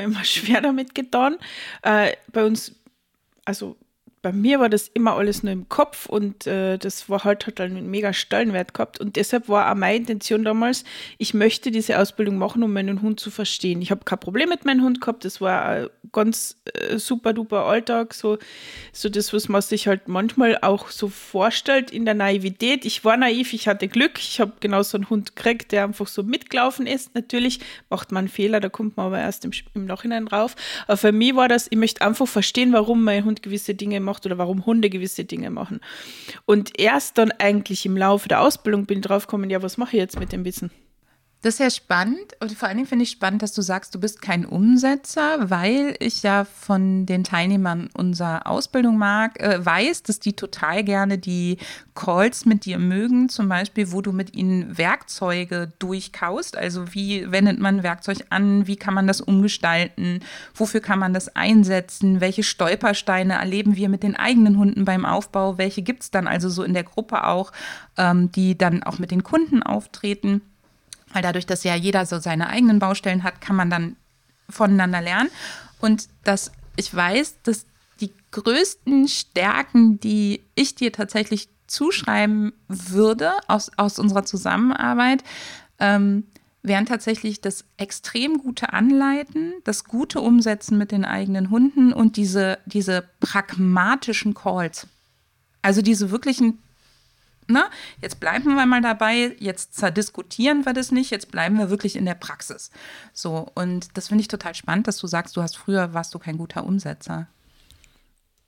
immer, 0.02 0.24
schwer 0.24 0.60
damit 0.60 0.94
getan. 0.94 1.38
Äh, 1.82 2.12
bei 2.32 2.44
uns, 2.44 2.74
also 3.44 3.76
bei 4.22 4.32
mir 4.32 4.60
war 4.60 4.68
das 4.68 4.86
immer 4.86 5.16
alles 5.16 5.42
nur 5.42 5.52
im 5.52 5.68
Kopf 5.68 6.06
und 6.06 6.46
äh, 6.46 6.78
das 6.78 7.10
war 7.10 7.24
halt, 7.24 7.48
hat 7.48 7.60
einen 7.60 7.90
mega 7.90 8.12
Stellenwert 8.12 8.72
gehabt. 8.72 9.00
Und 9.00 9.16
deshalb 9.16 9.48
war 9.48 9.70
auch 9.70 9.74
meine 9.74 9.96
Intention 9.96 10.44
damals, 10.44 10.84
ich 11.18 11.34
möchte 11.34 11.72
diese 11.72 11.98
Ausbildung 11.98 12.38
machen, 12.38 12.62
um 12.62 12.72
meinen 12.72 13.02
Hund 13.02 13.18
zu 13.18 13.32
verstehen. 13.32 13.82
Ich 13.82 13.90
habe 13.90 14.04
kein 14.04 14.20
Problem 14.20 14.48
mit 14.48 14.64
meinem 14.64 14.84
Hund 14.84 15.00
gehabt, 15.00 15.24
das 15.24 15.40
war 15.40 15.64
ein 15.66 15.88
ganz 16.12 16.56
äh, 16.72 16.98
super 16.98 17.32
duper 17.32 17.66
Alltag, 17.66 18.14
so, 18.14 18.38
so 18.92 19.08
das, 19.08 19.32
was 19.32 19.48
man 19.48 19.60
sich 19.60 19.88
halt 19.88 20.06
manchmal 20.06 20.56
auch 20.62 20.90
so 20.90 21.08
vorstellt 21.08 21.90
in 21.90 22.04
der 22.04 22.14
Naivität. 22.14 22.84
Ich 22.84 23.04
war 23.04 23.16
naiv, 23.16 23.52
ich 23.52 23.66
hatte 23.66 23.88
Glück, 23.88 24.18
ich 24.18 24.40
habe 24.40 24.52
genau 24.60 24.84
so 24.84 24.98
einen 24.98 25.10
Hund 25.10 25.34
gekriegt, 25.34 25.72
der 25.72 25.82
einfach 25.82 26.06
so 26.06 26.22
mitgelaufen 26.22 26.86
ist. 26.86 27.16
Natürlich 27.16 27.58
macht 27.90 28.12
man 28.12 28.28
Fehler, 28.28 28.60
da 28.60 28.68
kommt 28.68 28.96
man 28.96 29.06
aber 29.06 29.18
erst 29.18 29.44
im, 29.44 29.50
im 29.74 29.86
Nachhinein 29.86 30.26
drauf. 30.26 30.54
Aber 30.86 30.96
für 30.96 31.10
mich 31.10 31.34
war 31.34 31.48
das, 31.48 31.66
ich 31.68 31.76
möchte 31.76 32.02
einfach 32.02 32.28
verstehen, 32.28 32.72
warum 32.72 33.02
mein 33.02 33.24
Hund 33.24 33.42
gewisse 33.42 33.74
Dinge 33.74 33.98
macht 33.98 34.11
macht 34.12 34.26
oder 34.26 34.38
warum 34.38 34.66
Hunde 34.66 34.90
gewisse 34.90 35.24
Dinge 35.24 35.50
machen. 35.50 35.80
Und 36.44 36.78
erst 36.78 37.18
dann 37.18 37.32
eigentlich 37.32 37.86
im 37.86 37.96
Laufe 37.96 38.28
der 38.28 38.42
Ausbildung 38.42 38.86
bin 38.86 38.98
ich 38.98 39.04
drauf 39.04 39.26
gekommen, 39.26 39.50
ja, 39.50 39.62
was 39.62 39.78
mache 39.78 39.96
ich 39.96 40.00
jetzt 40.00 40.20
mit 40.20 40.32
dem 40.32 40.44
Wissen? 40.44 40.70
Das 41.42 41.54
ist 41.54 41.58
ja 41.58 41.70
spannend 41.70 42.36
und 42.38 42.52
vor 42.52 42.68
allen 42.68 42.76
Dingen 42.76 42.88
finde 42.88 43.02
ich 43.02 43.10
spannend, 43.10 43.42
dass 43.42 43.52
du 43.52 43.62
sagst, 43.62 43.92
du 43.96 43.98
bist 43.98 44.22
kein 44.22 44.46
Umsetzer, 44.46 45.50
weil 45.50 45.96
ich 45.98 46.22
ja 46.22 46.44
von 46.44 47.04
den 47.04 47.24
Teilnehmern 47.24 47.90
unserer 47.94 48.46
Ausbildung 48.46 48.96
mag, 48.96 49.42
äh, 49.42 49.64
weiß, 49.64 50.04
dass 50.04 50.20
die 50.20 50.34
total 50.34 50.84
gerne 50.84 51.18
die 51.18 51.58
Calls 51.96 52.46
mit 52.46 52.64
dir 52.64 52.78
mögen, 52.78 53.28
zum 53.28 53.48
Beispiel, 53.48 53.90
wo 53.90 54.00
du 54.02 54.12
mit 54.12 54.36
ihnen 54.36 54.78
Werkzeuge 54.78 55.72
durchkaust. 55.80 56.56
Also 56.56 56.94
wie 56.94 57.32
wendet 57.32 57.58
man 57.58 57.82
Werkzeug 57.82 58.18
an, 58.30 58.68
wie 58.68 58.76
kann 58.76 58.94
man 58.94 59.08
das 59.08 59.20
umgestalten, 59.20 60.20
wofür 60.54 60.80
kann 60.80 61.00
man 61.00 61.12
das 61.12 61.34
einsetzen, 61.34 62.20
welche 62.20 62.44
Stolpersteine 62.44 63.34
erleben 63.34 63.74
wir 63.74 63.88
mit 63.88 64.04
den 64.04 64.14
eigenen 64.14 64.58
Hunden 64.58 64.84
beim 64.84 65.04
Aufbau, 65.04 65.58
welche 65.58 65.82
gibt 65.82 66.04
es 66.04 66.12
dann 66.12 66.28
also 66.28 66.48
so 66.48 66.62
in 66.62 66.72
der 66.72 66.84
Gruppe 66.84 67.26
auch, 67.26 67.50
ähm, 67.96 68.30
die 68.30 68.56
dann 68.56 68.84
auch 68.84 69.00
mit 69.00 69.10
den 69.10 69.24
Kunden 69.24 69.64
auftreten. 69.64 70.40
Weil 71.12 71.22
dadurch, 71.22 71.46
dass 71.46 71.64
ja 71.64 71.74
jeder 71.74 72.06
so 72.06 72.18
seine 72.18 72.48
eigenen 72.48 72.78
Baustellen 72.78 73.22
hat, 73.22 73.40
kann 73.40 73.56
man 73.56 73.70
dann 73.70 73.96
voneinander 74.48 75.00
lernen. 75.00 75.30
Und 75.80 76.08
dass 76.24 76.52
ich 76.76 76.94
weiß, 76.94 77.42
dass 77.42 77.66
die 78.00 78.12
größten 78.30 79.08
Stärken, 79.08 80.00
die 80.00 80.42
ich 80.54 80.74
dir 80.74 80.92
tatsächlich 80.92 81.48
zuschreiben 81.66 82.52
würde 82.68 83.32
aus, 83.48 83.70
aus 83.76 83.98
unserer 83.98 84.24
Zusammenarbeit, 84.24 85.22
ähm, 85.78 86.24
wären 86.62 86.86
tatsächlich 86.86 87.40
das 87.40 87.64
extrem 87.76 88.38
gute 88.38 88.72
Anleiten, 88.72 89.54
das 89.64 89.84
gute 89.84 90.20
Umsetzen 90.20 90.78
mit 90.78 90.92
den 90.92 91.04
eigenen 91.04 91.50
Hunden 91.50 91.92
und 91.92 92.16
diese, 92.16 92.58
diese 92.66 93.04
pragmatischen 93.20 94.34
Calls. 94.34 94.86
Also 95.60 95.82
diese 95.82 96.10
wirklichen 96.10 96.58
na, 97.52 97.70
jetzt 98.00 98.18
bleiben 98.20 98.54
wir 98.54 98.66
mal 98.66 98.80
dabei, 98.80 99.36
jetzt 99.38 99.74
zerdiskutieren 99.74 100.64
wir 100.64 100.72
das 100.72 100.90
nicht, 100.90 101.10
jetzt 101.10 101.30
bleiben 101.30 101.58
wir 101.58 101.70
wirklich 101.70 101.96
in 101.96 102.04
der 102.04 102.14
Praxis. 102.14 102.70
So, 103.12 103.46
und 103.54 103.96
das 103.96 104.08
finde 104.08 104.22
ich 104.22 104.28
total 104.28 104.54
spannend, 104.54 104.88
dass 104.88 104.98
du 104.98 105.06
sagst, 105.06 105.36
du 105.36 105.42
hast 105.42 105.56
früher 105.56 105.94
warst 105.94 106.14
du 106.14 106.18
kein 106.18 106.38
guter 106.38 106.64
Umsetzer. 106.64 107.28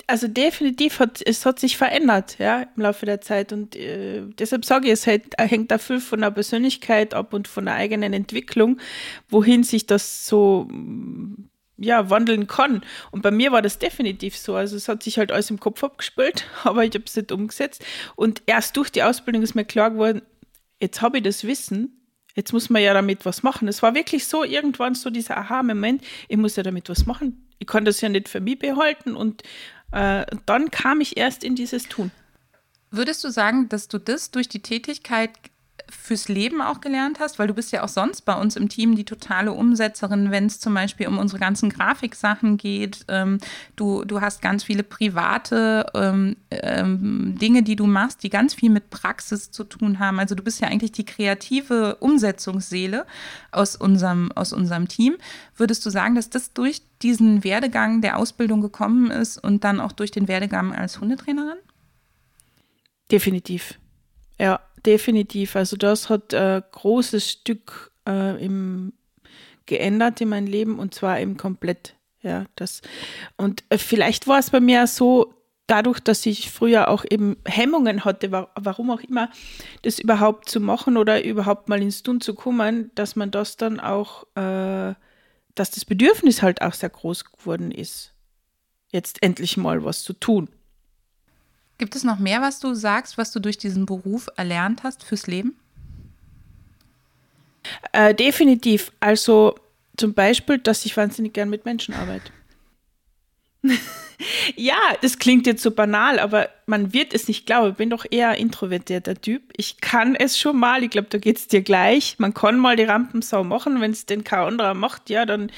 Also 0.07 0.29
definitiv 0.29 0.99
hat 0.99 1.23
es 1.25 1.47
hat 1.47 1.59
sich 1.59 1.79
verändert, 1.79 2.39
ja, 2.39 2.67
im 2.77 2.83
Laufe 2.83 3.07
der 3.07 3.23
Zeit. 3.23 3.53
Und 3.53 3.75
äh, 3.75 4.23
deshalb 4.39 4.65
sage 4.65 4.87
ich, 4.87 4.93
es 4.93 5.07
hängt, 5.07 5.35
hängt 5.39 5.71
da 5.71 5.79
viel 5.79 6.01
von 6.01 6.21
der 6.21 6.31
Persönlichkeit 6.31 7.15
ab 7.15 7.33
und 7.33 7.49
von 7.49 7.65
der 7.65 7.75
eigenen 7.75 8.13
Entwicklung, 8.13 8.79
wohin 9.31 9.65
sich 9.65 9.87
das 9.87 10.27
so 10.27 10.69
ja, 11.77 12.09
wandeln 12.11 12.47
kann. 12.47 12.83
Und 13.11 13.23
bei 13.23 13.31
mir 13.31 13.53
war 13.53 13.63
das 13.63 13.79
definitiv 13.79 14.37
so. 14.37 14.55
Also 14.55 14.77
es 14.77 14.89
hat 14.89 15.03
sich 15.03 15.19
halt 15.19 15.33
alles 15.33 15.51
im 15.51 15.61
Kopf 15.61 15.83
abgespült, 15.83 16.47
aber 16.65 16.85
ich 16.85 16.95
habe 16.95 17.05
es 17.07 17.17
nicht 17.17 17.33
umgesetzt. 17.33 17.85
Und 18.17 18.43
erst 18.47 18.77
durch 18.77 18.91
die 18.91 19.03
Ausbildung 19.03 19.43
ist 19.43 19.55
mir 19.55 19.65
klar 19.65 19.91
geworden, 19.91 20.23
jetzt 20.81 21.03
habe 21.03 21.19
ich 21.19 21.25
das 21.25 21.45
Wissen, 21.45 22.01
jetzt 22.35 22.53
muss 22.53 22.71
man 22.71 22.83
ja 22.83 22.95
damit 22.95 23.25
was 23.25 23.43
machen. 23.43 23.69
Es 23.69 23.83
war 23.83 23.95
wirklich 23.95 24.27
so 24.27 24.45
irgendwann 24.45 24.95
so 24.95 25.11
dieser 25.11 25.37
Aha-Moment, 25.37 26.03
ich 26.29 26.37
muss 26.37 26.57
ja 26.57 26.63
damit 26.63 26.89
was 26.89 27.07
machen. 27.07 27.49
Ich 27.59 27.67
kann 27.67 27.85
das 27.85 28.01
ja 28.01 28.09
nicht 28.09 28.29
für 28.29 28.41
mich 28.41 28.59
behalten. 28.59 29.17
Und 29.17 29.43
äh, 29.93 30.27
dann 30.47 30.71
kam 30.71 31.01
ich 31.01 31.17
erst 31.17 31.45
in 31.45 31.55
dieses 31.55 31.85
Tun. 31.85 32.11
Würdest 32.91 33.25
du 33.25 33.31
sagen, 33.31 33.69
dass 33.69 33.89
du 33.89 33.99
das 33.99 34.31
durch 34.31 34.49
die 34.49 34.63
Tätigkeit 34.63 35.31
fürs 35.91 36.29
Leben 36.29 36.61
auch 36.61 36.81
gelernt 36.81 37.21
hast, 37.21 37.39
weil 37.39 37.47
du 37.47 37.55
bist 37.55 37.73
ja 37.73 37.83
auch 37.83 37.89
sonst 37.89 38.23
bei 38.23 38.35
uns 38.35 38.57
im 38.57 38.69
Team 38.69 38.95
die 38.95 39.05
totale 39.05 39.53
Umsetzerin, 39.53 40.31
wenn 40.31 40.47
es 40.47 40.61
zum 40.61 40.75
Beispiel 40.75 41.07
um 41.07 41.19
unsere 41.19 41.41
ganzen 41.41 41.71
Grafiksachen 41.71 42.57
geht. 42.57 43.05
Ähm, 43.09 43.39
du, 43.77 44.05
du 44.05 44.21
hast 44.21 44.43
ganz 44.43 44.65
viele 44.65 44.83
private 44.83 45.87
ähm, 45.95 46.37
ähm, 46.51 47.37
Dinge, 47.41 47.63
die 47.63 47.77
du 47.77 47.87
machst, 47.87 48.23
die 48.23 48.31
ganz 48.31 48.55
viel 48.55 48.71
mit 48.71 48.91
Praxis 48.91 49.51
zu 49.51 49.65
tun 49.65 49.99
haben. 49.99 50.19
Also 50.19 50.35
du 50.35 50.43
bist 50.43 50.61
ja 50.61 50.69
eigentlich 50.69 50.93
die 50.93 51.05
kreative 51.05 51.97
Umsetzungsseele 51.97 53.07
aus 53.53 53.77
unserem, 53.77 54.33
aus 54.33 54.53
unserem 54.53 54.89
Team. 54.89 55.17
Würdest 55.57 55.85
du 55.87 55.91
sagen, 55.91 56.15
dass 56.15 56.31
das 56.31 56.53
durch 56.53 56.83
diesen 57.03 57.45
Werdegang 57.45 58.01
der 58.01 58.19
Ausbildung 58.19 58.61
gekommen 58.61 59.11
ist 59.11 59.39
und 59.39 59.65
dann 59.65 59.81
auch 59.81 59.93
durch 59.93 60.11
den 60.11 60.29
Werdegang 60.29 60.73
als 60.73 61.01
Hundetrainerin? 61.01 61.59
Definitiv. 63.11 63.79
Ja, 64.39 64.61
definitiv. 64.87 65.57
Also 65.57 65.77
das 65.77 66.09
hat 66.09 66.35
ein 66.35 66.63
großes 66.71 67.31
Stück 67.31 67.93
äh, 68.09 68.45
im, 68.45 68.93
geändert 69.67 70.21
in 70.21 70.29
meinem 70.29 70.47
Leben 70.47 70.79
und 70.79 70.95
zwar 70.95 71.21
eben 71.21 71.37
komplett. 71.37 71.95
Ja, 72.23 72.47
das, 72.57 72.81
und 73.37 73.65
äh, 73.69 73.77
vielleicht 73.77 74.27
war 74.27 74.39
es 74.39 74.51
bei 74.51 74.61
mir 74.61 74.87
so, 74.87 75.35
dadurch, 75.67 76.01
dass 76.01 76.27
ich 76.27 76.51
früher 76.51 76.89
auch 76.89 77.05
eben 77.09 77.37
Hemmungen 77.47 78.05
hatte, 78.05 78.33
warum 78.33 78.91
auch 78.91 79.01
immer, 79.01 79.31
das 79.83 79.99
überhaupt 79.99 80.49
zu 80.49 80.61
machen 80.61 80.97
oder 80.97 81.25
überhaupt 81.25 81.69
mal 81.69 81.83
ins 81.83 82.03
Tun 82.03 82.21
zu 82.21 82.35
kommen, 82.35 82.91
dass 82.95 83.17
man 83.17 83.31
das 83.31 83.57
dann 83.57 83.81
auch, 83.81 84.25
äh, 84.37 84.95
dass 85.55 85.71
das 85.71 85.85
Bedürfnis 85.85 86.43
halt 86.43 86.63
auch 86.63 86.75
sehr 86.75 86.91
groß 86.91 87.25
geworden 87.25 87.71
ist, 87.71 88.13
jetzt 88.91 89.23
endlich 89.23 89.57
mal 89.57 89.85
was 89.85 90.03
zu 90.03 90.13
tun. 90.13 90.49
Gibt 91.79 91.97
es 91.97 92.05
noch 92.05 92.19
mehr, 92.19 92.41
was 92.41 92.61
du 92.61 92.75
sagst, 92.75 93.19
was 93.19 93.33
du 93.33 93.41
durch 93.41 93.59
diesen 93.59 93.87
Beruf 93.87 94.29
erlernt 94.37 94.85
hast 94.85 95.03
fürs 95.03 95.27
Leben? 95.27 95.57
Äh, 97.93 98.15
definitiv. 98.15 98.93
Also 99.01 99.57
zum 99.97 100.15
Beispiel, 100.15 100.59
dass 100.59 100.85
ich 100.85 100.97
wahnsinnig 100.97 101.33
gern 101.33 101.51
mit 101.51 101.65
Menschen 101.65 101.95
arbeite. 101.95 102.31
Ja, 104.57 104.77
das 105.01 105.19
klingt 105.19 105.47
jetzt 105.47 105.63
so 105.63 105.71
banal, 105.71 106.19
aber 106.19 106.49
man 106.67 106.93
wird 106.93 107.15
es 107.15 107.29
nicht 107.29 107.47
glauben. 107.47 107.71
Ich 107.71 107.77
bin 107.77 107.91
doch 107.91 108.05
eher 108.11 108.31
ein 108.31 108.39
introvertierter 108.39 109.21
Typ. 109.21 109.43
Ich 109.57 109.81
kann 109.81 110.15
es 110.15 110.39
schon 110.39 110.59
mal, 110.59 110.83
ich 110.83 110.91
glaube, 110.91 111.09
da 111.11 111.19
geht 111.19 111.39
es 111.39 111.49
dir 111.49 111.63
gleich. 111.63 112.17
Man 112.19 112.35
kann 112.35 112.59
mal 112.59 112.77
die 112.77 112.85
Rampensau 112.85 113.45
machen, 113.45 113.81
wenn 113.81 113.91
es 113.91 114.07
den 114.07 114.25
kein 114.25 114.41
anderer 114.41 114.75
macht, 114.75 115.11
ja, 115.11 115.27
dann 115.27 115.51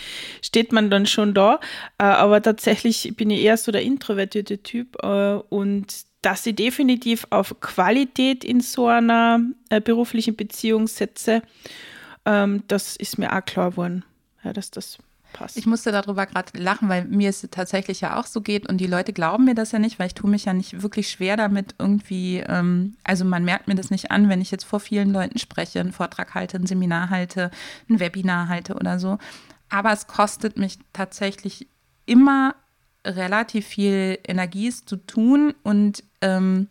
steht 0.43 0.73
man 0.73 0.91
dann 0.91 1.07
schon 1.07 1.35
da. 1.35 1.61
Äh, 1.99 2.05
aber 2.05 2.43
tatsächlich 2.43 3.15
bin 3.17 3.31
ich 3.31 3.43
eher 3.43 3.57
so 3.57 3.73
der 3.73 3.83
introvertierte 3.83 4.63
Typ 4.63 4.97
äh, 5.03 5.35
und 5.49 6.07
dass 6.23 6.45
ich 6.47 6.57
definitiv 6.57 7.27
auf 7.31 7.61
Qualität 7.61 8.43
in 8.43 8.61
so 8.61 8.89
einer 8.89 9.41
äh, 9.69 9.81
beruflichen 9.81 10.35
Beziehung 10.35 10.89
setze, 10.89 11.43
ähm, 12.25 12.65
das 12.67 12.97
ist 12.97 13.19
mir 13.19 13.33
auch 13.33 13.45
klar 13.45 13.71
geworden, 13.71 14.05
ja, 14.43 14.53
dass 14.53 14.73
das 14.73 14.99
passt. 15.33 15.57
Ich 15.57 15.67
musste 15.67 15.93
darüber 15.93 16.27
gerade 16.27 16.59
lachen, 16.59 16.89
weil 16.89 17.05
mir 17.05 17.31
es 17.31 17.47
tatsächlich 17.51 18.01
ja 18.01 18.19
auch 18.19 18.27
so 18.27 18.41
geht 18.41 18.69
und 18.69 18.79
die 18.79 18.87
Leute 18.87 19.13
glauben 19.13 19.45
mir 19.45 19.55
das 19.55 19.73
ja 19.73 19.79
nicht, 19.79 19.99
weil 19.99 20.09
ich 20.09 20.15
tue 20.15 20.31
mich 20.31 20.45
ja 20.45 20.53
nicht 20.53 20.83
wirklich 20.83 21.11
schwer 21.11 21.37
damit 21.37 21.75
irgendwie, 21.79 22.39
ähm, 22.39 22.97
also 23.05 23.25
man 23.25 23.45
merkt 23.45 23.69
mir 23.69 23.75
das 23.75 23.91
nicht 23.91 24.11
an, 24.11 24.29
wenn 24.29 24.41
ich 24.41 24.51
jetzt 24.51 24.65
vor 24.65 24.81
vielen 24.81 25.11
Leuten 25.11 25.39
spreche, 25.39 25.81
einen 25.81 25.93
Vortrag 25.93 26.35
halte, 26.35 26.57
ein 26.57 26.67
Seminar 26.67 27.11
halte, 27.11 27.51
ein 27.89 28.01
Webinar 28.01 28.49
halte 28.49 28.75
oder 28.75 28.99
so. 28.99 29.19
Aber 29.69 29.93
es 29.93 30.07
kostet 30.07 30.57
mich 30.57 30.79
tatsächlich 30.93 31.69
immer 32.07 32.55
relativ 33.05 33.67
viel 33.67 34.19
Energie, 34.27 34.69
es 34.69 34.85
zu 34.85 34.97
tun 34.97 35.55
und 35.63 36.03
ähm, 36.21 36.69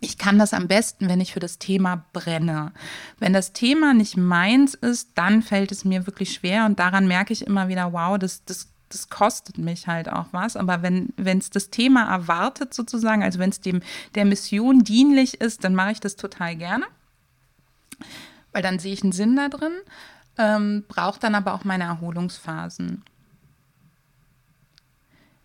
ich 0.00 0.16
kann 0.16 0.38
das 0.38 0.54
am 0.54 0.68
besten, 0.68 1.08
wenn 1.08 1.20
ich 1.20 1.32
für 1.32 1.40
das 1.40 1.58
Thema 1.58 2.04
brenne. 2.12 2.72
Wenn 3.18 3.32
das 3.32 3.52
Thema 3.52 3.94
nicht 3.94 4.16
meins 4.16 4.74
ist, 4.74 5.10
dann 5.16 5.42
fällt 5.42 5.72
es 5.72 5.84
mir 5.84 6.06
wirklich 6.06 6.34
schwer 6.34 6.66
und 6.66 6.78
daran 6.78 7.08
merke 7.08 7.32
ich 7.32 7.46
immer 7.46 7.68
wieder, 7.68 7.92
wow, 7.92 8.16
das, 8.16 8.44
das, 8.44 8.68
das 8.90 9.08
kostet 9.08 9.58
mich 9.58 9.88
halt 9.88 10.08
auch 10.08 10.26
was. 10.30 10.56
Aber 10.56 10.82
wenn 10.82 11.12
es 11.16 11.50
das 11.50 11.70
Thema 11.70 12.08
erwartet 12.10 12.74
sozusagen, 12.74 13.24
also 13.24 13.40
wenn 13.40 13.50
es 13.50 13.60
dem 13.60 13.80
der 14.14 14.24
Mission 14.24 14.84
dienlich 14.84 15.40
ist, 15.40 15.64
dann 15.64 15.74
mache 15.74 15.92
ich 15.92 16.00
das 16.00 16.14
total 16.14 16.54
gerne, 16.54 16.86
weil 18.52 18.62
dann 18.62 18.78
sehe 18.78 18.92
ich 18.92 19.02
einen 19.02 19.12
Sinn 19.12 19.34
da 19.34 19.48
drin, 19.48 19.74
ähm, 20.38 20.84
brauche 20.86 21.18
dann 21.18 21.34
aber 21.34 21.54
auch 21.54 21.64
meine 21.64 21.84
Erholungsphasen. 21.84 23.02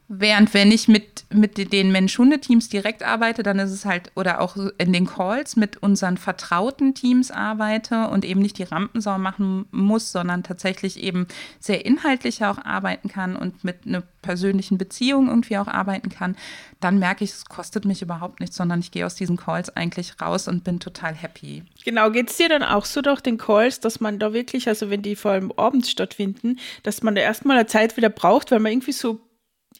Während 0.10 0.54
wenn 0.54 0.72
ich 0.72 0.90
mit, 0.90 1.26
mit 1.34 1.72
den 1.72 1.92
Mensch-Hunde-Teams 1.92 2.68
direkt 2.68 3.04
arbeite, 3.04 3.42
dann 3.42 3.58
ist 3.60 3.72
es 3.72 3.86
halt, 3.86 4.12
oder 4.16 4.42
auch 4.42 4.58
in 4.78 4.92
den 4.92 5.08
Calls 5.08 5.56
mit 5.56 5.78
unseren 5.78 6.18
vertrauten 6.18 6.94
Teams 6.94 7.32
arbeite 7.32 8.10
und 8.10 8.26
eben 8.26 8.42
nicht 8.42 8.58
die 8.58 8.64
Rampensau 8.64 9.18
machen 9.18 9.66
muss, 9.72 10.12
sondern 10.12 10.44
tatsächlich 10.44 11.02
eben 11.02 11.28
sehr 11.60 11.86
inhaltlich 11.86 12.44
auch 12.44 12.58
arbeiten 12.58 13.08
kann 13.08 13.38
und 13.38 13.64
mit 13.64 13.88
einer 13.88 14.04
persönlichen 14.22 14.78
Beziehung 14.78 15.30
irgendwie 15.30 15.58
auch 15.58 15.68
arbeiten 15.68 16.10
kann, 16.10 16.36
dann 16.82 17.00
merke 17.00 17.24
ich, 17.24 17.32
es 17.32 17.46
kostet 17.46 17.86
mich 17.86 18.02
überhaupt 18.02 18.42
nichts, 18.42 18.58
sondern 18.58 18.82
ich 18.82 18.92
gehe 18.92 19.06
aus 19.06 19.16
diesen 19.16 19.38
Calls 19.38 19.76
eigentlich 19.76 20.20
raus 20.22 20.50
und 20.50 20.64
bin 20.66 20.80
total 20.80 21.16
happy. 21.16 21.64
Genau, 21.86 22.12
geht 22.12 22.30
es 22.30 22.38
dir 22.38 22.50
dann 22.50 22.64
auch 22.64 22.86
so 22.86 23.02
durch 23.02 23.22
den 23.22 23.38
Calls, 23.38 23.80
dass 23.80 24.02
man 24.02 24.20
da 24.20 24.34
wirklich, 24.34 24.68
also 24.68 24.90
wenn 24.90 25.02
die 25.02 25.16
vor 25.16 25.32
allem 25.32 25.52
abends 25.56 25.90
stattfinden, 25.90 26.60
dass 26.84 27.04
man 27.04 27.16
da 27.16 27.22
erstmal 27.22 27.58
eine 27.58 27.68
Zeit 27.68 27.96
wieder 27.96 28.10
braucht, 28.10 28.52
weil 28.52 28.60
man 28.60 28.74
irgendwie 28.74 28.92
so 28.92 29.22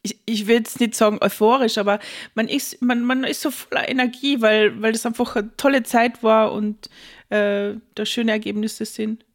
ich, 0.04 0.20
ich 0.26 0.48
will 0.48 0.58
jetzt 0.58 0.80
nicht 0.80 0.96
sagen 0.96 1.18
euphorisch, 1.22 1.78
aber 1.78 2.00
man 2.36 2.48
ist, 2.48 2.82
man, 2.82 3.04
man 3.04 3.24
ist 3.24 3.42
so 3.42 3.52
voller 3.52 3.88
Energie, 3.90 4.42
weil, 4.42 4.82
weil 4.82 4.92
das 4.92 5.06
einfach 5.06 5.36
eine 5.36 5.56
tolle 5.58 5.84
Zeit 5.84 6.22
war 6.22 6.52
und 6.52 6.90
äh, 7.30 7.76
da 7.96 8.06
schöne 8.06 8.32
Ergebnisse 8.32 8.86
sind. 8.86 9.26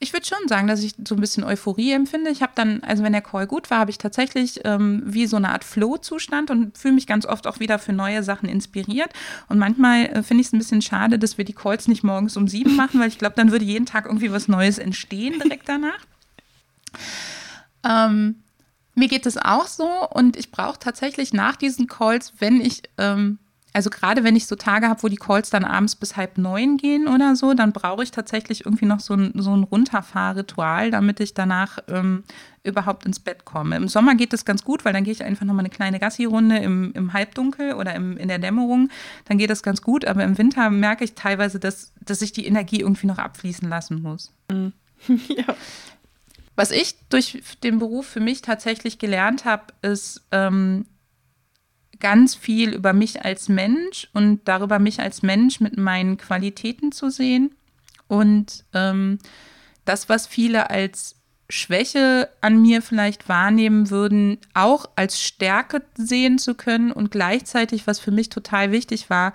Ich 0.00 0.12
würde 0.12 0.26
schon 0.26 0.46
sagen, 0.48 0.66
dass 0.66 0.82
ich 0.82 0.94
so 1.08 1.14
ein 1.14 1.20
bisschen 1.20 1.44
Euphorie 1.44 1.92
empfinde. 1.92 2.30
Ich 2.30 2.42
habe 2.42 2.52
dann, 2.54 2.82
also 2.82 3.02
wenn 3.02 3.12
der 3.12 3.22
Call 3.22 3.46
gut 3.46 3.70
war, 3.70 3.78
habe 3.78 3.90
ich 3.90 3.96
tatsächlich 3.96 4.60
ähm, 4.64 5.02
wie 5.06 5.26
so 5.26 5.36
eine 5.36 5.48
Art 5.48 5.64
Flow-Zustand 5.64 6.50
und 6.50 6.76
fühle 6.76 6.92
mich 6.92 7.06
ganz 7.06 7.24
oft 7.24 7.46
auch 7.46 7.58
wieder 7.58 7.78
für 7.78 7.94
neue 7.94 8.22
Sachen 8.22 8.46
inspiriert. 8.46 9.10
Und 9.48 9.58
manchmal 9.58 10.06
äh, 10.06 10.22
finde 10.22 10.42
ich 10.42 10.48
es 10.48 10.52
ein 10.52 10.58
bisschen 10.58 10.82
schade, 10.82 11.18
dass 11.18 11.38
wir 11.38 11.46
die 11.46 11.54
Calls 11.54 11.88
nicht 11.88 12.04
morgens 12.04 12.36
um 12.36 12.48
sieben 12.48 12.76
machen, 12.76 13.00
weil 13.00 13.08
ich 13.08 13.18
glaube, 13.18 13.36
dann 13.36 13.50
würde 13.50 13.64
jeden 13.64 13.86
Tag 13.86 14.04
irgendwie 14.04 14.30
was 14.30 14.46
Neues 14.48 14.76
entstehen 14.76 15.40
direkt 15.40 15.70
danach. 15.70 16.04
ähm, 17.82 18.43
mir 18.94 19.08
geht 19.08 19.26
es 19.26 19.36
auch 19.36 19.66
so 19.66 19.88
und 20.10 20.36
ich 20.36 20.50
brauche 20.50 20.78
tatsächlich 20.78 21.32
nach 21.32 21.56
diesen 21.56 21.86
Calls, 21.86 22.32
wenn 22.38 22.60
ich, 22.60 22.82
ähm, 22.98 23.38
also 23.72 23.90
gerade 23.90 24.22
wenn 24.22 24.36
ich 24.36 24.46
so 24.46 24.54
Tage 24.54 24.88
habe, 24.88 25.02
wo 25.02 25.08
die 25.08 25.16
Calls 25.16 25.50
dann 25.50 25.64
abends 25.64 25.96
bis 25.96 26.16
halb 26.16 26.38
neun 26.38 26.76
gehen 26.76 27.08
oder 27.08 27.34
so, 27.34 27.54
dann 27.54 27.72
brauche 27.72 28.04
ich 28.04 28.12
tatsächlich 28.12 28.64
irgendwie 28.64 28.86
noch 28.86 29.00
so 29.00 29.14
ein, 29.14 29.32
so 29.34 29.54
ein 29.54 29.64
Runterfahrritual, 29.64 30.92
damit 30.92 31.18
ich 31.18 31.34
danach 31.34 31.78
ähm, 31.88 32.22
überhaupt 32.62 33.04
ins 33.04 33.18
Bett 33.18 33.44
komme. 33.44 33.76
Im 33.76 33.88
Sommer 33.88 34.14
geht 34.14 34.32
das 34.32 34.44
ganz 34.44 34.62
gut, 34.62 34.84
weil 34.84 34.92
dann 34.92 35.02
gehe 35.02 35.12
ich 35.12 35.24
einfach 35.24 35.44
nochmal 35.44 35.64
eine 35.64 35.74
kleine 35.74 35.98
Gassi-Runde 35.98 36.58
im, 36.58 36.92
im 36.94 37.12
Halbdunkel 37.12 37.74
oder 37.74 37.94
im, 37.96 38.16
in 38.16 38.28
der 38.28 38.38
Dämmerung. 38.38 38.90
Dann 39.24 39.38
geht 39.38 39.50
das 39.50 39.64
ganz 39.64 39.82
gut, 39.82 40.04
aber 40.04 40.22
im 40.22 40.38
Winter 40.38 40.70
merke 40.70 41.02
ich 41.02 41.14
teilweise, 41.14 41.58
dass, 41.58 41.92
dass 42.04 42.22
ich 42.22 42.32
die 42.32 42.46
Energie 42.46 42.80
irgendwie 42.80 43.08
noch 43.08 43.18
abfließen 43.18 43.68
lassen 43.68 44.02
muss. 44.02 44.32
Mhm. 44.52 44.72
ja. 45.28 45.56
Was 46.56 46.70
ich 46.70 46.94
durch 47.08 47.42
den 47.62 47.78
Beruf 47.78 48.06
für 48.06 48.20
mich 48.20 48.42
tatsächlich 48.42 48.98
gelernt 48.98 49.44
habe, 49.44 49.64
ist 49.82 50.22
ähm, 50.30 50.86
ganz 51.98 52.34
viel 52.34 52.72
über 52.72 52.92
mich 52.92 53.24
als 53.24 53.48
Mensch 53.48 54.08
und 54.12 54.42
darüber 54.44 54.78
mich 54.78 55.00
als 55.00 55.22
Mensch 55.22 55.60
mit 55.60 55.76
meinen 55.76 56.16
Qualitäten 56.16 56.92
zu 56.92 57.10
sehen. 57.10 57.54
Und 58.08 58.64
ähm, 58.72 59.18
das, 59.84 60.08
was 60.08 60.26
viele 60.26 60.70
als 60.70 61.16
Schwäche 61.50 62.30
an 62.40 62.60
mir 62.62 62.82
vielleicht 62.82 63.28
wahrnehmen 63.28 63.90
würden, 63.90 64.38
auch 64.54 64.86
als 64.96 65.20
Stärke 65.20 65.82
sehen 65.96 66.38
zu 66.38 66.54
können 66.54 66.90
und 66.90 67.10
gleichzeitig, 67.10 67.86
was 67.86 67.98
für 67.98 68.10
mich 68.10 68.28
total 68.28 68.72
wichtig 68.72 69.10
war, 69.10 69.32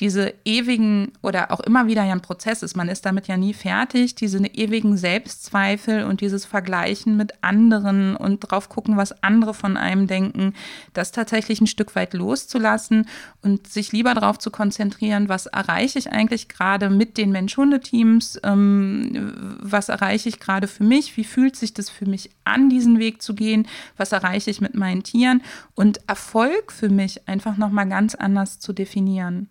diese 0.00 0.34
ewigen 0.44 1.12
oder 1.22 1.52
auch 1.52 1.60
immer 1.60 1.86
wieder 1.86 2.04
ja 2.04 2.12
ein 2.12 2.20
Prozess 2.20 2.62
ist, 2.62 2.76
man 2.76 2.88
ist 2.88 3.06
damit 3.06 3.28
ja 3.28 3.36
nie 3.36 3.54
fertig, 3.54 4.14
diese 4.16 4.44
ewigen 4.44 4.96
Selbstzweifel 4.96 6.04
und 6.04 6.20
dieses 6.20 6.44
Vergleichen 6.44 7.16
mit 7.16 7.32
anderen 7.42 8.16
und 8.16 8.40
drauf 8.40 8.68
gucken, 8.68 8.96
was 8.96 9.22
andere 9.22 9.54
von 9.54 9.76
einem 9.76 10.06
denken, 10.06 10.54
das 10.94 11.12
tatsächlich 11.12 11.60
ein 11.60 11.68
Stück 11.68 11.94
weit 11.94 12.12
loszulassen 12.12 13.06
und 13.42 13.68
sich 13.68 13.92
lieber 13.92 14.14
darauf 14.14 14.38
zu 14.38 14.50
konzentrieren, 14.50 15.28
was 15.28 15.46
erreiche 15.46 15.98
ich 15.98 16.10
eigentlich 16.10 16.48
gerade 16.48 16.90
mit 16.90 17.16
den 17.16 17.30
Mensch-Hunde-Teams, 17.30 18.40
ähm, 18.42 19.32
was 19.60 19.88
erreiche 19.88 20.28
ich 20.28 20.40
gerade 20.40 20.66
für 20.66 20.84
mich, 20.84 21.16
wie 21.16 21.24
fühlt 21.24 21.54
sich 21.54 21.72
das 21.72 21.88
für 21.88 22.06
mich 22.06 22.30
an, 22.44 22.68
diesen 22.68 22.98
Weg 22.98 23.22
zu 23.22 23.34
gehen, 23.34 23.68
was 23.96 24.10
erreiche 24.10 24.50
ich 24.50 24.60
mit 24.60 24.74
meinen 24.74 25.04
Tieren 25.04 25.42
und 25.74 26.00
Erfolg 26.08 26.72
für 26.72 26.88
mich 26.88 27.28
einfach 27.28 27.56
nochmal 27.56 27.88
ganz 27.88 28.16
anders 28.16 28.58
zu 28.58 28.72
definieren. 28.72 29.48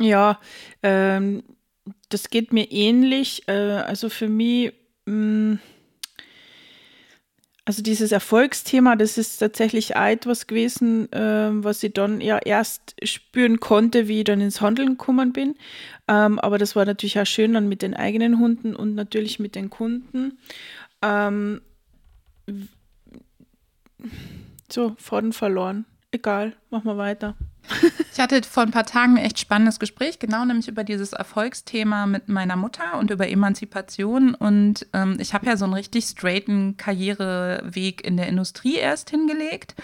Ja, 0.00 0.38
ähm, 0.82 1.42
das 2.08 2.30
geht 2.30 2.52
mir 2.52 2.70
ähnlich. 2.70 3.48
Äh, 3.48 3.52
also 3.52 4.08
für 4.08 4.28
mich, 4.28 4.72
mh, 5.06 5.14
mm, 5.54 5.58
also 7.64 7.82
dieses 7.82 8.12
Erfolgsthema, 8.12 8.96
das 8.96 9.18
ist 9.18 9.36
tatsächlich 9.38 9.94
auch 9.94 10.06
etwas 10.06 10.46
gewesen, 10.46 11.12
äh, 11.12 11.50
was 11.52 11.82
ich 11.82 11.92
dann 11.92 12.22
ja 12.22 12.38
erst 12.38 12.96
spüren 13.02 13.60
konnte, 13.60 14.08
wie 14.08 14.20
ich 14.20 14.24
dann 14.24 14.40
ins 14.40 14.62
Handeln 14.62 14.96
gekommen 14.96 15.34
bin. 15.34 15.54
Ähm, 16.08 16.38
aber 16.38 16.56
das 16.56 16.76
war 16.76 16.86
natürlich 16.86 17.20
auch 17.20 17.26
schön 17.26 17.52
dann 17.52 17.68
mit 17.68 17.82
den 17.82 17.92
eigenen 17.92 18.38
Hunden 18.38 18.74
und 18.74 18.94
natürlich 18.94 19.38
mit 19.38 19.54
den 19.54 19.68
Kunden. 19.68 20.38
Ähm, 21.02 21.60
so, 24.70 24.94
Faden 24.96 25.34
verloren. 25.34 25.84
Egal, 26.10 26.56
machen 26.70 26.86
wir 26.86 26.96
weiter. 26.96 27.36
Ich 28.10 28.20
hatte 28.20 28.42
vor 28.42 28.64
ein 28.64 28.72
paar 28.72 28.84
Tagen 28.84 29.16
ein 29.16 29.24
echt 29.24 29.38
spannendes 29.38 29.78
Gespräch, 29.78 30.18
genau 30.18 30.44
nämlich 30.44 30.66
über 30.66 30.82
dieses 30.82 31.12
Erfolgsthema 31.12 32.06
mit 32.06 32.28
meiner 32.28 32.56
Mutter 32.56 32.98
und 32.98 33.12
über 33.12 33.28
Emanzipation. 33.28 34.34
Und 34.34 34.88
ähm, 34.92 35.18
ich 35.20 35.34
habe 35.34 35.46
ja 35.46 35.56
so 35.56 35.66
einen 35.66 35.74
richtig 35.74 36.06
straighten 36.06 36.76
Karriereweg 36.76 38.04
in 38.04 38.16
der 38.16 38.26
Industrie 38.26 38.74
erst 38.74 39.10
hingelegt 39.10 39.76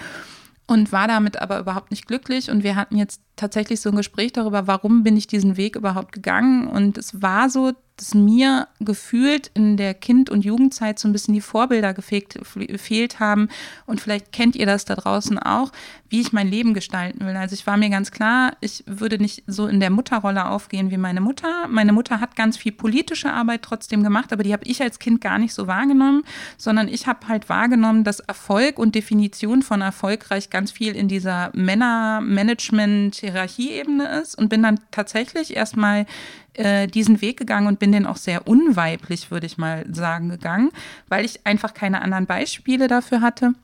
und 0.67 0.91
war 0.91 1.07
damit 1.07 1.41
aber 1.41 1.61
überhaupt 1.61 1.93
nicht 1.93 2.09
glücklich. 2.09 2.51
Und 2.51 2.65
wir 2.65 2.75
hatten 2.75 2.97
jetzt 2.97 3.21
tatsächlich 3.37 3.81
so 3.81 3.91
ein 3.91 3.97
Gespräch 3.97 4.33
darüber, 4.33 4.67
warum 4.67 5.05
bin 5.05 5.17
ich 5.17 5.29
diesen 5.29 5.57
Weg 5.57 5.77
überhaupt 5.77 6.11
gegangen. 6.11 6.67
Und 6.67 6.99
es 6.99 7.23
war 7.23 7.49
so, 7.49 7.73
dass 7.97 8.15
mir 8.15 8.67
gefühlt 8.81 9.51
in 9.55 9.77
der 9.77 9.95
Kind- 9.95 10.29
und 10.29 10.45
Jugendzeit 10.45 10.99
so 10.99 11.07
ein 11.07 11.13
bisschen 11.13 11.35
die 11.35 11.41
Vorbilder 11.41 11.95
gefehlt 11.95 13.21
haben. 13.21 13.49
Und 13.87 14.01
vielleicht 14.01 14.33
kennt 14.33 14.57
ihr 14.57 14.67
das 14.67 14.85
da 14.85 14.97
draußen 14.97 15.39
auch, 15.39 15.71
wie 16.09 16.21
ich 16.21 16.33
mein 16.33 16.49
Leben 16.49 16.75
gestalten 16.75 17.25
will. 17.25 17.37
Also 17.37 17.55
ich 17.55 17.67
war 17.67 17.77
mir 17.77 17.91
ganz 17.91 18.11
klar, 18.11 18.57
ich 18.61 18.83
würde 18.87 19.19
nicht 19.19 19.45
so 19.47 19.67
in 19.67 19.81
der 19.81 19.91
Mutterrolle 19.91 20.49
aufgehen 20.49 20.91
wie 20.91 20.97
meine 20.97 21.21
Mutter. 21.21 21.69
Meine 21.69 21.93
Mutter 21.93 22.21
hat 22.21 22.37
ganz 22.37 22.57
viel 22.57 22.73
politische 22.73 23.33
Arbeit 23.33 23.63
trotzdem 23.63 24.03
gemacht, 24.03 24.33
aber 24.33 24.43
die 24.43 24.53
habe 24.53 24.65
ich 24.65 24.83
als 24.83 24.99
Kind 24.99 25.21
gar 25.21 25.39
nicht 25.39 25.55
so 25.55 25.67
wahrgenommen, 25.67 26.25
sondern 26.57 26.89
ich 26.89 27.07
habe 27.07 27.29
halt 27.29 27.49
wahrgenommen, 27.49 28.05
dass 28.05 28.21
Erfolg 28.21 28.79
und 28.79 28.95
Definition 28.95 29.63
von 29.63 29.81
erfolgreich 29.81 30.51
ganz 30.51 30.73
viel 30.73 30.97
in 30.97 31.09
dieser 31.09 31.51
Männer-Management-Hierarchieebene 31.55 34.21
ist 34.21 34.37
und 34.37 34.49
bin 34.49 34.63
dann 34.63 34.81
tatsächlich 34.91 35.57
erstmal 35.57 36.07
äh, 36.55 36.87
diesen 36.87 37.21
Weg 37.21 37.39
gegangen 37.39 37.67
und 37.67 37.79
bin 37.79 37.93
den 37.93 38.07
auch 38.07 38.17
sehr 38.17 38.47
unweiblich, 38.47 39.31
würde 39.31 39.47
ich 39.47 39.59
mal 39.59 39.85
sagen, 39.93 40.29
gegangen, 40.29 40.71
weil 41.09 41.25
ich 41.25 41.47
einfach 41.47 41.75
keine 41.75 42.03
anderen 42.03 42.27
Beispiele 42.27 42.89
dafür 42.89 43.21
hatte. 43.21 43.55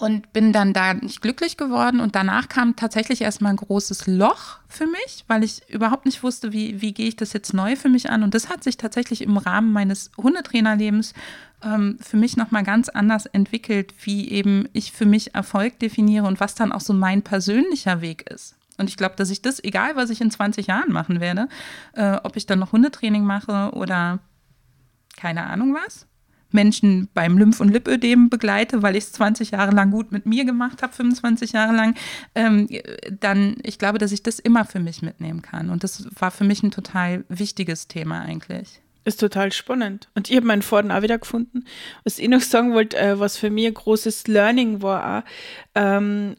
und 0.00 0.32
bin 0.32 0.52
dann 0.52 0.72
da 0.72 0.94
nicht 0.94 1.20
glücklich 1.20 1.58
geworden. 1.58 2.00
Und 2.00 2.14
danach 2.16 2.48
kam 2.48 2.74
tatsächlich 2.74 3.20
erstmal 3.20 3.52
ein 3.52 3.56
großes 3.56 4.06
Loch 4.06 4.58
für 4.66 4.86
mich, 4.86 5.24
weil 5.28 5.44
ich 5.44 5.68
überhaupt 5.68 6.06
nicht 6.06 6.22
wusste, 6.22 6.52
wie, 6.52 6.80
wie 6.80 6.94
gehe 6.94 7.08
ich 7.08 7.16
das 7.16 7.34
jetzt 7.34 7.52
neu 7.52 7.76
für 7.76 7.90
mich 7.90 8.08
an. 8.10 8.22
Und 8.22 8.34
das 8.34 8.48
hat 8.48 8.64
sich 8.64 8.78
tatsächlich 8.78 9.20
im 9.20 9.36
Rahmen 9.36 9.72
meines 9.72 10.10
Hundetrainerlebens 10.16 11.12
ähm, 11.62 11.98
für 12.00 12.16
mich 12.16 12.38
nochmal 12.38 12.64
ganz 12.64 12.88
anders 12.88 13.26
entwickelt, 13.26 13.92
wie 14.02 14.30
eben 14.30 14.68
ich 14.72 14.92
für 14.92 15.06
mich 15.06 15.34
Erfolg 15.34 15.78
definiere 15.78 16.26
und 16.26 16.40
was 16.40 16.54
dann 16.54 16.72
auch 16.72 16.80
so 16.80 16.94
mein 16.94 17.20
persönlicher 17.22 18.00
Weg 18.00 18.28
ist. 18.30 18.56
Und 18.80 18.88
ich 18.88 18.96
glaube, 18.96 19.14
dass 19.16 19.30
ich 19.30 19.42
das, 19.42 19.62
egal 19.62 19.94
was 19.94 20.10
ich 20.10 20.20
in 20.20 20.30
20 20.30 20.66
Jahren 20.66 20.90
machen 20.90 21.20
werde, 21.20 21.48
äh, 21.92 22.16
ob 22.24 22.36
ich 22.36 22.46
dann 22.46 22.58
noch 22.58 22.72
Hundetraining 22.72 23.22
mache 23.22 23.70
oder 23.74 24.20
keine 25.16 25.44
Ahnung 25.44 25.74
was, 25.74 26.06
Menschen 26.50 27.08
beim 27.14 27.38
Lymph- 27.38 27.60
und 27.60 27.68
Lipödem 27.68 28.30
begleite, 28.30 28.82
weil 28.82 28.96
ich 28.96 29.04
es 29.04 29.12
20 29.12 29.52
Jahre 29.52 29.72
lang 29.72 29.90
gut 29.90 30.12
mit 30.12 30.26
mir 30.26 30.44
gemacht 30.44 30.82
habe, 30.82 30.92
25 30.92 31.52
Jahre 31.52 31.76
lang, 31.76 31.94
ähm, 32.34 32.68
dann, 33.20 33.56
ich 33.62 33.78
glaube, 33.78 33.98
dass 33.98 34.12
ich 34.12 34.22
das 34.22 34.38
immer 34.38 34.64
für 34.64 34.80
mich 34.80 35.02
mitnehmen 35.02 35.42
kann. 35.42 35.70
Und 35.70 35.84
das 35.84 36.08
war 36.18 36.30
für 36.30 36.44
mich 36.44 36.62
ein 36.62 36.70
total 36.70 37.24
wichtiges 37.28 37.86
Thema 37.86 38.22
eigentlich. 38.22 38.80
Ist 39.04 39.20
total 39.20 39.52
spannend. 39.52 40.08
Und 40.14 40.28
ich 40.30 40.36
habe 40.36 40.46
meinen 40.46 40.62
Vorden 40.62 40.90
auch 40.90 41.02
wieder 41.02 41.18
gefunden. 41.18 41.64
Was 42.04 42.18
ich 42.18 42.28
noch 42.28 42.40
sagen 42.40 42.72
wollte, 42.72 42.98
äh, 42.98 43.18
was 43.18 43.36
für 43.36 43.50
mich 43.50 43.66
ein 43.66 43.74
großes 43.74 44.26
Learning 44.26 44.82
war, 44.82 45.18
auch, 45.18 45.28
ähm, 45.74 46.36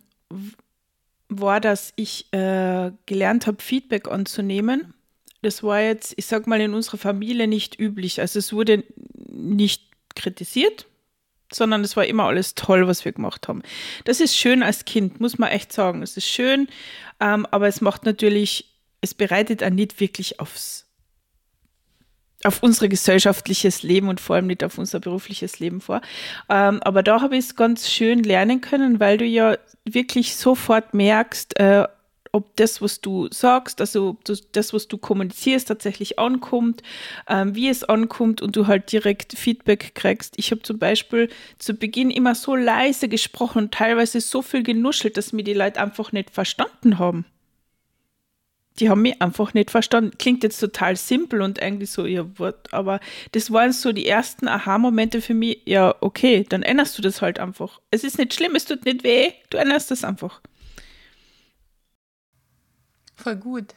war, 1.32 1.62
dass 1.62 1.94
ich 1.96 2.32
äh, 2.34 2.92
gelernt 3.06 3.48
habe, 3.48 3.62
Feedback 3.64 4.10
anzunehmen. 4.10 4.94
Das 5.42 5.64
war 5.64 5.82
jetzt, 5.82 6.14
ich 6.18 6.26
sag 6.26 6.46
mal, 6.46 6.62
in 6.62 6.74
unserer 6.74 6.98
Familie 6.98 7.48
nicht 7.48 7.80
üblich. 7.80 8.20
Also 8.20 8.38
es 8.38 8.54
wurde 8.54 8.84
nicht 9.30 9.84
kritisiert, 10.14 10.86
sondern 11.52 11.84
es 11.84 11.96
war 11.96 12.06
immer 12.06 12.26
alles 12.26 12.54
toll, 12.54 12.88
was 12.88 13.06
wir 13.06 13.14
gemacht 13.14 13.48
haben. 13.48 13.64
Das 14.04 14.20
ist 14.20 14.38
schön 14.38 14.62
als 14.62 14.86
Kind, 14.86 15.20
muss 15.20 15.38
man 15.38 15.50
echt 15.50 15.72
sagen. 15.72 16.04
Es 16.04 16.18
ist 16.18 16.28
schön, 16.28 16.68
ähm, 17.20 17.48
aber 17.50 17.68
es 17.68 17.82
macht 17.82 18.06
natürlich, 18.06 18.78
es 19.00 19.14
bereitet 19.14 19.64
einen 19.64 19.78
nicht 19.78 20.00
wirklich 20.00 20.40
aufs 20.40 20.91
auf 22.46 22.64
unser 22.64 22.88
gesellschaftliches 22.88 23.84
Leben 23.84 24.08
und 24.08 24.20
vor 24.20 24.36
allem 24.36 24.48
nicht 24.48 24.64
auf 24.64 24.78
unser 24.78 25.00
berufliches 25.00 25.60
Leben 25.60 25.82
vor. 25.82 26.02
Ähm, 26.50 26.82
aber 26.84 27.04
da 27.04 27.22
habe 27.22 27.38
ich 27.38 27.46
es 27.46 27.56
ganz 27.56 27.90
schön 27.90 28.24
lernen 28.24 28.62
können, 28.62 29.00
weil 29.00 29.18
du 29.18 29.26
ja 29.26 29.58
wirklich 29.86 30.36
sofort 30.36 30.94
merkst, 30.94 31.60
äh, 31.60 31.86
ob 32.32 32.56
das, 32.56 32.82
was 32.82 33.02
du 33.02 33.28
sagst, 33.32 33.82
also 33.82 34.18
das, 34.54 34.74
was 34.74 34.88
du 34.88 34.98
kommunizierst, 34.98 35.68
tatsächlich 35.68 36.18
ankommt, 36.18 36.82
ähm, 37.28 37.56
wie 37.56 37.68
es 37.68 37.84
ankommt 37.84 38.42
und 38.42 38.56
du 38.56 38.68
halt 38.68 38.92
direkt 38.92 39.38
Feedback 39.38 39.96
kriegst. 39.96 40.36
Ich 40.38 40.52
habe 40.52 40.62
zum 40.62 40.80
Beispiel 40.80 41.30
zu 41.58 41.74
Beginn 41.74 42.10
immer 42.10 42.36
so 42.36 42.56
leise 42.56 43.10
gesprochen 43.10 43.64
und 43.64 43.74
teilweise 43.74 44.22
so 44.22 44.42
viel 44.42 44.64
genuschelt, 44.64 45.18
dass 45.18 45.34
mir 45.34 45.44
die 45.44 45.54
Leute 45.54 45.82
einfach 45.82 46.12
nicht 46.12 46.30
verstanden 46.30 47.00
haben. 47.00 47.26
Die 48.82 48.90
haben 48.90 49.04
mich 49.04 49.22
einfach 49.22 49.54
nicht 49.54 49.70
verstanden. 49.70 50.18
Klingt 50.18 50.44
jetzt 50.44 50.60
total 50.60 50.96
simpel 50.98 51.42
und 51.42 51.62
eigentlich 51.62 51.92
so 51.92 52.06
ihr 52.06 52.40
Wort, 52.40 52.74
aber 52.74 53.00
das 53.32 53.52
waren 53.52 53.72
so 53.74 53.92
die 53.92 54.08
ersten 54.08 54.48
Aha-Momente 54.48 55.22
für 55.22 55.36
mich. 55.36 55.62
Ja, 55.66 55.94
okay, 56.02 56.46
dann 56.50 56.64
änderst 56.64 56.98
du 56.98 57.04
das 57.04 57.22
halt 57.22 57.40
einfach. 57.40 57.80
Es 57.92 58.04
ist 58.04 58.18
nicht 58.18 58.34
schlimm, 58.34 58.56
es 58.56 58.66
tut 58.66 58.84
nicht 58.86 59.04
weh, 59.04 59.34
du 59.52 59.58
änderst 59.58 59.92
das 59.92 60.04
einfach. 60.04 60.42
Voll 63.16 63.36
gut. 63.36 63.76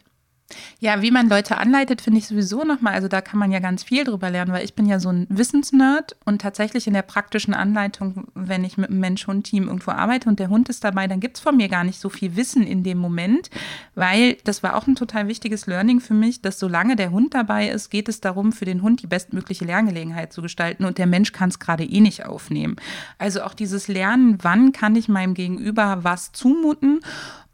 Ja, 0.78 1.00
wie 1.00 1.10
man 1.10 1.28
Leute 1.28 1.56
anleitet, 1.56 2.02
finde 2.02 2.18
ich 2.18 2.26
sowieso 2.26 2.64
nochmal, 2.64 2.92
also 2.92 3.08
da 3.08 3.22
kann 3.22 3.38
man 3.38 3.50
ja 3.50 3.60
ganz 3.60 3.82
viel 3.82 4.04
drüber 4.04 4.28
lernen, 4.28 4.52
weil 4.52 4.64
ich 4.64 4.74
bin 4.74 4.86
ja 4.86 5.00
so 5.00 5.08
ein 5.08 5.26
Wissensnerd 5.30 6.16
und 6.26 6.42
tatsächlich 6.42 6.86
in 6.86 6.92
der 6.92 7.02
praktischen 7.02 7.54
Anleitung, 7.54 8.26
wenn 8.34 8.62
ich 8.62 8.76
mit 8.76 8.90
einem 8.90 9.00
Mensch-Hund-Team 9.00 9.68
irgendwo 9.68 9.92
arbeite 9.92 10.28
und 10.28 10.38
der 10.38 10.50
Hund 10.50 10.68
ist 10.68 10.84
dabei, 10.84 11.06
dann 11.06 11.20
gibt 11.20 11.38
es 11.38 11.42
von 11.42 11.56
mir 11.56 11.68
gar 11.68 11.84
nicht 11.84 11.98
so 11.98 12.10
viel 12.10 12.36
Wissen 12.36 12.62
in 12.62 12.82
dem 12.82 12.98
Moment, 12.98 13.48
weil 13.94 14.36
das 14.44 14.62
war 14.62 14.76
auch 14.76 14.86
ein 14.86 14.96
total 14.96 15.28
wichtiges 15.28 15.66
Learning 15.66 16.00
für 16.00 16.14
mich, 16.14 16.42
dass 16.42 16.58
solange 16.58 16.96
der 16.96 17.10
Hund 17.10 17.32
dabei 17.32 17.70
ist, 17.70 17.90
geht 17.90 18.10
es 18.10 18.20
darum, 18.20 18.52
für 18.52 18.66
den 18.66 18.82
Hund 18.82 19.02
die 19.02 19.06
bestmögliche 19.06 19.64
Lerngelegenheit 19.64 20.32
zu 20.32 20.42
gestalten 20.42 20.84
und 20.84 20.98
der 20.98 21.06
Mensch 21.06 21.32
kann 21.32 21.48
es 21.48 21.58
gerade 21.58 21.84
eh 21.84 22.00
nicht 22.00 22.26
aufnehmen. 22.26 22.76
Also 23.18 23.42
auch 23.42 23.54
dieses 23.54 23.88
Lernen, 23.88 24.38
wann 24.42 24.72
kann 24.72 24.94
ich 24.94 25.08
meinem 25.08 25.32
Gegenüber 25.32 26.00
was 26.02 26.32
zumuten 26.32 27.00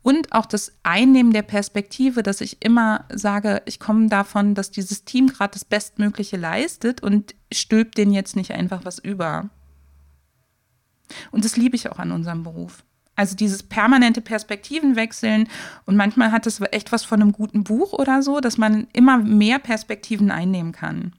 und 0.02 0.32
auch 0.32 0.46
das 0.46 0.72
Einnehmen 0.82 1.32
der 1.32 1.42
Perspektive, 1.42 2.22
dass 2.22 2.40
ich 2.40 2.64
immer 2.64 3.04
sage, 3.12 3.62
ich 3.66 3.78
komme 3.78 4.08
davon, 4.08 4.54
dass 4.54 4.70
dieses 4.70 5.04
Team 5.04 5.26
gerade 5.26 5.52
das 5.52 5.64
Bestmögliche 5.64 6.38
leistet 6.38 7.02
und 7.02 7.34
stülpt 7.52 7.98
denen 7.98 8.12
jetzt 8.12 8.34
nicht 8.34 8.52
einfach 8.52 8.84
was 8.84 8.98
über. 8.98 9.50
Und 11.30 11.44
das 11.44 11.56
liebe 11.56 11.76
ich 11.76 11.90
auch 11.90 11.98
an 11.98 12.12
unserem 12.12 12.44
Beruf. 12.44 12.84
Also 13.14 13.36
dieses 13.36 13.62
permanente 13.62 14.22
Perspektivenwechseln 14.22 15.48
und 15.84 15.96
manchmal 15.96 16.32
hat 16.32 16.46
es 16.46 16.60
echt 16.70 16.92
was 16.92 17.04
von 17.04 17.20
einem 17.20 17.32
guten 17.32 17.64
Buch 17.64 17.92
oder 17.92 18.22
so, 18.22 18.40
dass 18.40 18.56
man 18.56 18.86
immer 18.94 19.18
mehr 19.18 19.58
Perspektiven 19.58 20.30
einnehmen 20.30 20.72
kann. 20.72 21.12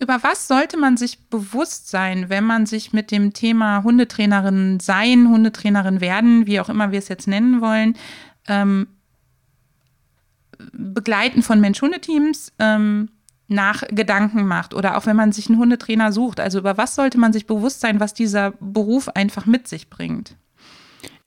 Über 0.00 0.22
was 0.22 0.46
sollte 0.46 0.76
man 0.76 0.96
sich 0.96 1.28
bewusst 1.28 1.88
sein, 1.88 2.28
wenn 2.28 2.44
man 2.44 2.66
sich 2.66 2.92
mit 2.92 3.10
dem 3.10 3.32
Thema 3.32 3.82
Hundetrainerin 3.82 4.78
sein, 4.80 5.28
Hundetrainerin 5.28 6.00
werden, 6.00 6.46
wie 6.46 6.60
auch 6.60 6.68
immer 6.68 6.92
wir 6.92 7.00
es 7.00 7.08
jetzt 7.08 7.26
nennen 7.26 7.60
wollen, 7.60 7.96
ähm, 8.46 8.86
Begleiten 10.72 11.42
von 11.42 11.60
Mensch-Hundeteams 11.60 12.52
ähm, 12.58 13.10
nach 13.48 13.82
Gedanken 13.88 14.46
macht 14.46 14.74
oder 14.74 14.96
auch 14.96 15.06
wenn 15.06 15.16
man 15.16 15.32
sich 15.32 15.48
einen 15.48 15.58
Hundetrainer 15.58 16.12
sucht. 16.12 16.38
Also 16.38 16.58
über 16.58 16.76
was 16.76 16.94
sollte 16.94 17.18
man 17.18 17.32
sich 17.32 17.46
bewusst 17.46 17.80
sein, 17.80 17.98
was 17.98 18.14
dieser 18.14 18.52
Beruf 18.60 19.08
einfach 19.08 19.46
mit 19.46 19.66
sich 19.66 19.90
bringt? 19.90 20.36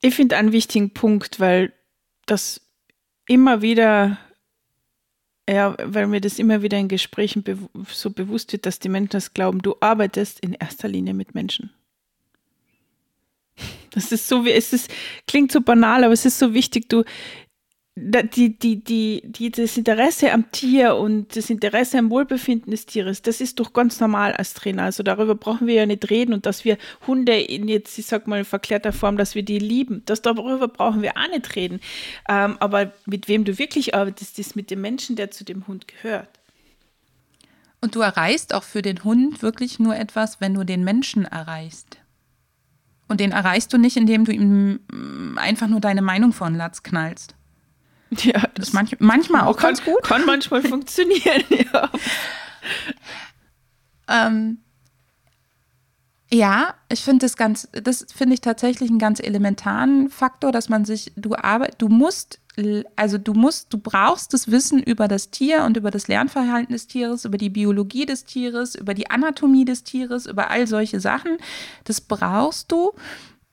Ich 0.02 0.16
finde 0.16 0.38
einen 0.38 0.52
wichtigen 0.52 0.94
Punkt, 0.94 1.40
weil 1.40 1.74
das 2.26 2.62
immer 3.28 3.62
wieder 3.62 4.18
ja, 5.50 5.76
weil 5.84 6.08
mir 6.08 6.22
das 6.22 6.40
immer 6.40 6.62
wieder 6.62 6.78
in 6.78 6.88
Gesprächen 6.88 7.44
be 7.44 7.58
so 7.90 8.10
bewusst 8.10 8.54
wird, 8.54 8.66
dass 8.66 8.80
die 8.80 8.90
Menschen 8.90 9.12
das 9.12 9.34
glauben, 9.34 9.62
du 9.62 9.76
arbeitest 9.80 10.40
in 10.40 10.54
erster 10.54 10.88
Linie 10.88 11.14
mit 11.14 11.34
Menschen. 11.34 11.72
Das 13.92 14.12
ist 14.12 14.28
so 14.28 14.46
wie, 14.46 14.52
es 14.52 14.72
ist, 14.72 14.90
klingt 15.28 15.52
so 15.52 15.62
banal, 15.62 16.04
aber 16.04 16.14
es 16.14 16.26
ist 16.26 16.40
so 16.40 16.54
wichtig, 16.54 16.88
du, 16.90 17.04
die, 17.96 18.58
die, 18.58 18.84
die, 18.84 19.22
die, 19.26 19.52
das 19.52 19.76
Interesse 19.76 20.32
am 20.32 20.50
Tier 20.52 20.96
und 20.96 21.36
das 21.36 21.50
Interesse 21.50 21.98
am 21.98 22.10
Wohlbefinden 22.10 22.72
des 22.72 22.86
Tieres, 22.86 23.22
das 23.22 23.42
ist 23.42 23.60
doch 23.60 23.74
ganz 23.74 24.00
normal 24.00 24.32
als 24.34 24.54
Trainer. 24.54 24.84
Also 24.84 25.04
darüber 25.04 25.36
brauchen 25.36 25.68
wir 25.68 25.74
ja 25.74 25.86
nicht 25.86 26.10
reden 26.10 26.34
und 26.34 26.46
dass 26.46 26.64
wir 26.64 26.78
Hunde 27.06 27.38
in 27.38 27.68
jetzt, 27.68 27.98
ich 27.98 28.06
sag 28.06 28.28
mal, 28.28 28.46
verklärter 28.46 28.94
Form, 28.94 29.18
dass 29.18 29.36
wir 29.36 29.44
die 29.44 29.60
lieben, 29.60 30.04
das 30.06 30.22
darüber 30.22 30.70
brauchen 30.70 31.02
wir 31.02 31.18
auch 31.18 31.30
nicht 31.30 31.56
reden. 31.56 31.82
Ähm, 32.30 32.56
aber 32.60 32.94
mit 33.06 33.28
wem 33.28 33.44
du 33.44 33.60
wirklich 33.60 33.94
arbeitest, 33.94 34.40
ist 34.40 34.56
mit 34.56 34.72
dem 34.72 34.80
Menschen, 34.80 35.18
der 35.18 35.32
zu 35.32 35.44
dem 35.44 35.68
Hund 35.68 35.88
gehört. 35.90 36.30
Und 37.82 37.96
du 37.96 38.00
erreichst 38.00 38.54
auch 38.54 38.64
für 38.64 38.82
den 38.82 39.04
Hund 39.04 39.42
wirklich 39.42 39.80
nur 39.80 39.98
etwas, 39.98 40.40
wenn 40.40 40.54
du 40.54 40.64
den 40.64 40.86
Menschen 40.86 41.26
erreichst. 41.26 41.98
Und 43.10 43.20
den 43.20 43.34
erreichst 43.34 43.74
du 43.74 43.78
nicht, 43.78 43.98
indem 43.98 44.24
du 44.24 44.32
ihm 44.32 44.80
einfach 45.36 45.68
nur 45.68 45.82
deine 45.82 46.02
Meinung 46.02 46.32
vor 46.32 46.48
den 46.48 46.56
Latz 46.56 46.84
knallst. 46.84 47.36
Ja, 48.24 48.42
das, 48.42 48.52
das 48.56 48.74
manch, 48.74 48.98
manchmal 49.00 49.44
auch 49.44 49.56
kann, 49.56 49.70
ganz 49.70 49.86
gut. 49.86 50.04
Kann 50.04 50.26
manchmal 50.26 50.62
funktionieren, 50.62 51.44
ja. 51.50 51.90
Ähm, 54.08 54.58
ja, 56.34 56.76
ich 56.90 57.02
finde 57.02 57.26
das 57.26 57.36
ganz, 57.36 57.68
das 57.72 58.06
finde 58.16 58.36
ich 58.36 58.42
tatsächlich 58.42 58.90
einen 58.90 59.00
ganz 59.00 59.20
elementaren 59.20 60.10
Faktor, 60.10 60.52
dass 60.52 60.70
man 60.70 60.86
sich, 60.86 61.12
du 61.16 61.36
arbeit, 61.36 61.76
du 61.80 61.90
musst, 61.90 62.40
also 62.96 63.18
du 63.18 63.34
musst, 63.34 63.74
du 63.74 63.78
brauchst 63.78 64.34
das 64.34 64.50
Wissen 64.50 64.82
über 64.82 65.08
das 65.10 65.32
Tier 65.32 65.64
und 65.64 65.76
über 65.76 65.92
das 65.92 66.08
Lernverhalten 66.08 66.72
des 66.72 66.88
Tieres, 66.88 67.26
über 67.26 67.38
die 67.38 67.50
Biologie 67.50 68.06
des 68.06 68.24
Tieres, 68.24 68.76
über 68.76 68.94
die 68.94 69.10
Anatomie 69.10 69.66
des 69.66 69.84
Tieres, 69.84 70.26
über 70.26 70.52
all 70.52 70.68
solche 70.68 71.00
Sachen. 71.00 71.38
Das 71.84 72.00
brauchst 72.00 72.72
du. 72.72 72.92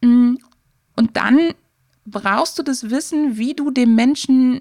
Mm, 0.00 0.36
und 0.94 1.16
dann 1.16 1.54
brauchst 2.10 2.58
du 2.58 2.62
das 2.62 2.90
Wissen, 2.90 3.36
wie 3.36 3.54
du 3.54 3.70
dem 3.70 3.94
Menschen 3.94 4.60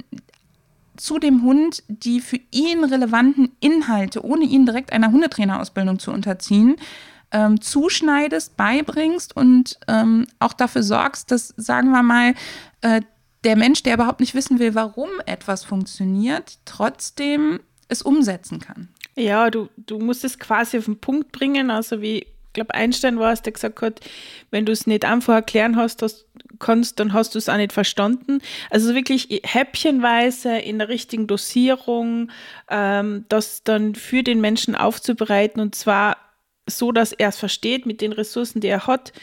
zu 0.98 1.20
dem 1.20 1.44
Hund 1.44 1.84
die 1.88 2.20
für 2.20 2.40
ihn 2.52 2.84
relevanten 2.84 3.52
Inhalte, 3.60 4.26
ohne 4.26 4.46
ihn 4.46 4.66
direkt 4.66 4.92
einer 4.92 5.12
Hundetrainerausbildung 5.12 6.00
zu 6.00 6.12
unterziehen, 6.12 6.76
ähm, 7.32 7.62
zuschneidest, 7.62 8.58
beibringst 8.58 9.36
und 9.36 9.80
ähm, 9.88 10.26
auch 10.40 10.54
dafür 10.54 10.84
sorgst, 10.84 11.32
dass, 11.32 11.54
sagen 11.58 11.92
wir 11.92 12.04
mal, 12.04 12.34
äh, 12.82 13.02
der 13.44 13.56
Mensch, 13.56 13.84
der 13.84 13.94
überhaupt 13.94 14.20
nicht 14.20 14.34
wissen 14.34 14.60
will, 14.60 14.76
warum 14.76 15.10
etwas 15.26 15.64
funktioniert, 15.64 16.58
trotzdem 16.66 17.60
es 17.88 18.02
umsetzen 18.02 18.60
kann. 18.60 18.90
Ja, 19.16 19.50
du, 19.50 19.70
du 19.78 20.00
musst 20.00 20.24
es 20.24 20.40
quasi 20.40 20.78
auf 20.78 20.86
den 20.86 21.00
Punkt 21.00 21.32
bringen, 21.32 21.72
also 21.72 22.02
wie 22.02 22.26
glaube, 22.58 22.74
Einstein 22.74 23.20
war 23.20 23.32
es, 23.32 23.41
der 23.41 23.54
gesagt 23.54 23.82
hat, 23.82 24.02
wenn 24.52 24.65
du 24.65 24.74
es 24.74 24.86
nicht 24.86 25.06
einfach 25.06 25.36
erklären 25.36 25.78
hast, 25.78 26.02
das 26.02 26.26
kannst, 26.60 27.00
dann 27.00 27.13
hast 27.13 27.36
du 27.36 27.39
es 27.39 27.50
auch 27.50 27.58
nicht 27.58 27.72
verstanden. 27.72 28.39
Also 28.70 28.93
wirklich 28.93 29.41
häppchenweise 29.43 30.58
in 30.58 30.80
der 30.80 30.89
richtigen 30.89 31.28
Dosierung, 31.28 32.32
ähm, 32.70 33.26
das 33.30 33.63
dann 33.63 33.96
für 33.96 34.24
den 34.24 34.41
Menschen 34.41 34.76
aufzubereiten 34.76 35.62
und 35.62 35.76
zwar 35.76 36.17
so, 36.70 36.91
dass 36.91 37.13
er 37.13 37.30
es 37.30 37.38
versteht 37.38 37.86
mit 37.86 38.02
den 38.02 38.12
Ressourcen, 38.12 38.60
die 38.60 38.67
er 38.67 38.88
hat, 38.88 39.13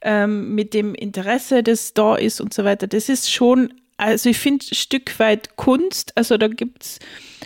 ähm, 0.00 0.54
mit 0.54 0.72
dem 0.72 0.94
Interesse, 0.94 1.62
das 1.62 1.92
da 1.92 2.16
ist 2.16 2.40
und 2.40 2.54
so 2.54 2.64
weiter. 2.64 2.86
Das 2.86 3.10
ist 3.10 3.30
schon, 3.30 3.74
also 3.96 4.30
ich 4.30 4.38
finde, 4.38 4.64
Stück 4.74 5.18
weit 5.18 5.56
Kunst. 5.56 6.12
Also 6.16 6.36
da 6.36 6.48
gibt 6.48 6.82
es, 6.82 6.98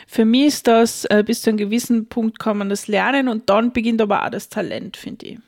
für 0.06 0.24
mich 0.24 0.46
ist 0.46 0.66
das, 0.66 1.04
äh, 1.06 1.22
bis 1.24 1.42
zu 1.42 1.50
einem 1.50 1.58
gewissen 1.58 2.08
Punkt 2.08 2.38
kann 2.38 2.58
man 2.58 2.68
das 2.68 2.88
lernen 2.88 3.28
und 3.28 3.50
dann 3.50 3.72
beginnt 3.72 4.00
aber 4.00 4.24
auch 4.24 4.30
das 4.30 4.48
Talent, 4.48 4.96
finde 4.96 5.26
ich. 5.26 5.38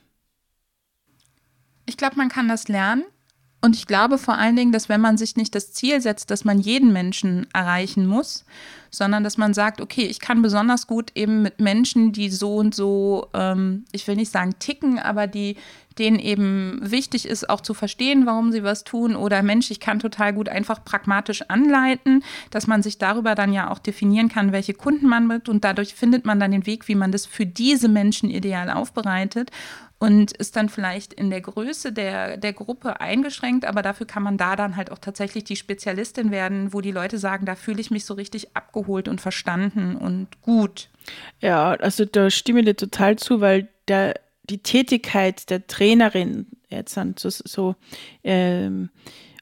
Ich 1.87 1.97
glaube, 1.97 2.17
man 2.17 2.29
kann 2.29 2.49
das 2.49 2.69
lernen. 2.69 3.05
Und 3.63 3.77
ich 3.77 3.87
glaube 3.87 4.17
vor 4.17 4.39
allen 4.39 4.57
Dingen, 4.57 4.73
dass 4.73 4.89
wenn 4.89 5.01
man 5.01 5.19
sich 5.19 5.37
nicht 5.37 5.55
das 5.55 5.73
Ziel 5.73 6.01
setzt, 6.01 6.31
dass 6.31 6.45
man 6.45 6.59
jeden 6.59 6.93
Menschen 6.93 7.47
erreichen 7.53 8.07
muss, 8.07 8.45
sondern 8.91 9.23
dass 9.23 9.37
man 9.37 9.53
sagt, 9.53 9.81
okay, 9.81 10.07
ich 10.07 10.19
kann 10.19 10.41
besonders 10.41 10.87
gut 10.87 11.13
eben 11.15 11.43
mit 11.43 11.61
Menschen, 11.61 12.13
die 12.13 12.31
so 12.31 12.57
und 12.57 12.75
so, 12.75 13.29
ähm, 13.35 13.85
ich 13.93 14.09
will 14.09 14.17
nicht 14.17 14.33
sagen 14.33 14.55
ticken, 14.59 14.99
aber 14.99 15.27
die 15.27 15.57
denen 15.99 16.19
eben 16.19 16.79
wichtig 16.83 17.29
ist, 17.29 17.51
auch 17.51 17.61
zu 17.61 17.75
verstehen, 17.75 18.25
warum 18.25 18.53
sie 18.53 18.63
was 18.63 18.85
tun. 18.85 19.15
Oder 19.15 19.43
Mensch, 19.43 19.71
ich 19.71 19.81
kann 19.81 19.99
total 19.99 20.33
gut 20.33 20.49
einfach 20.49 20.83
pragmatisch 20.83 21.43
anleiten, 21.49 22.25
dass 22.51 22.67
man 22.67 22.83
sich 22.83 22.97
darüber 22.97 23.35
dann 23.35 23.53
ja 23.53 23.71
auch 23.71 23.79
definieren 23.79 24.31
kann, 24.31 24.53
welche 24.53 24.73
Kunden 24.73 25.07
man 25.09 25.27
mit 25.27 25.51
und 25.51 25.63
dadurch 25.65 25.95
findet 25.95 26.25
man 26.25 26.41
dann 26.41 26.53
den 26.53 26.65
Weg, 26.65 26.89
wie 26.89 26.95
man 26.95 27.13
das 27.13 27.27
für 27.27 27.45
diese 27.45 27.89
Menschen 27.89 28.31
ideal 28.31 28.71
aufbereitet 28.71 29.51
und 30.01 30.33
ist 30.33 30.57
dann 30.57 30.71
vielleicht 30.71 31.13
in 31.13 31.29
der 31.29 31.43
Größe 31.43 31.93
der, 31.93 32.39
der 32.39 32.55
Gruppe 32.55 33.03
eingeschränkt, 33.03 33.67
aber 33.67 33.83
dafür 33.83 34.07
kann 34.07 34.23
man 34.23 34.39
da 34.39 34.57
dann 34.57 34.75
halt 34.75 34.91
auch 34.91 34.99
tatsächlich 34.99 35.45
die 35.45 35.57
Spezialistin 35.57 36.31
werden, 36.31 36.73
wo 36.73 36.81
die 36.81 36.91
Leute 36.91 37.19
sagen, 37.19 37.45
da 37.45 37.55
fühle 37.55 37.83
ich 37.83 37.91
mich 37.91 38.07
so 38.07 38.15
richtig 38.15 38.57
abgeholt 38.57 39.09
und 39.09 39.21
verstanden 39.21 39.97
und 39.97 40.41
gut. 40.41 40.89
Ja, 41.41 41.73
also 41.73 42.07
da 42.07 42.31
stimme 42.31 42.61
ich 42.61 42.65
dir 42.65 42.77
total 42.77 43.17
zu, 43.17 43.43
weil 43.43 43.69
der, 43.89 44.15
die 44.45 44.63
Tätigkeit 44.63 45.51
der 45.51 45.67
Trainerin 45.67 46.47
jetzt 46.71 46.99
so, 47.17 47.29
so 47.29 47.77
ähm, 48.25 48.89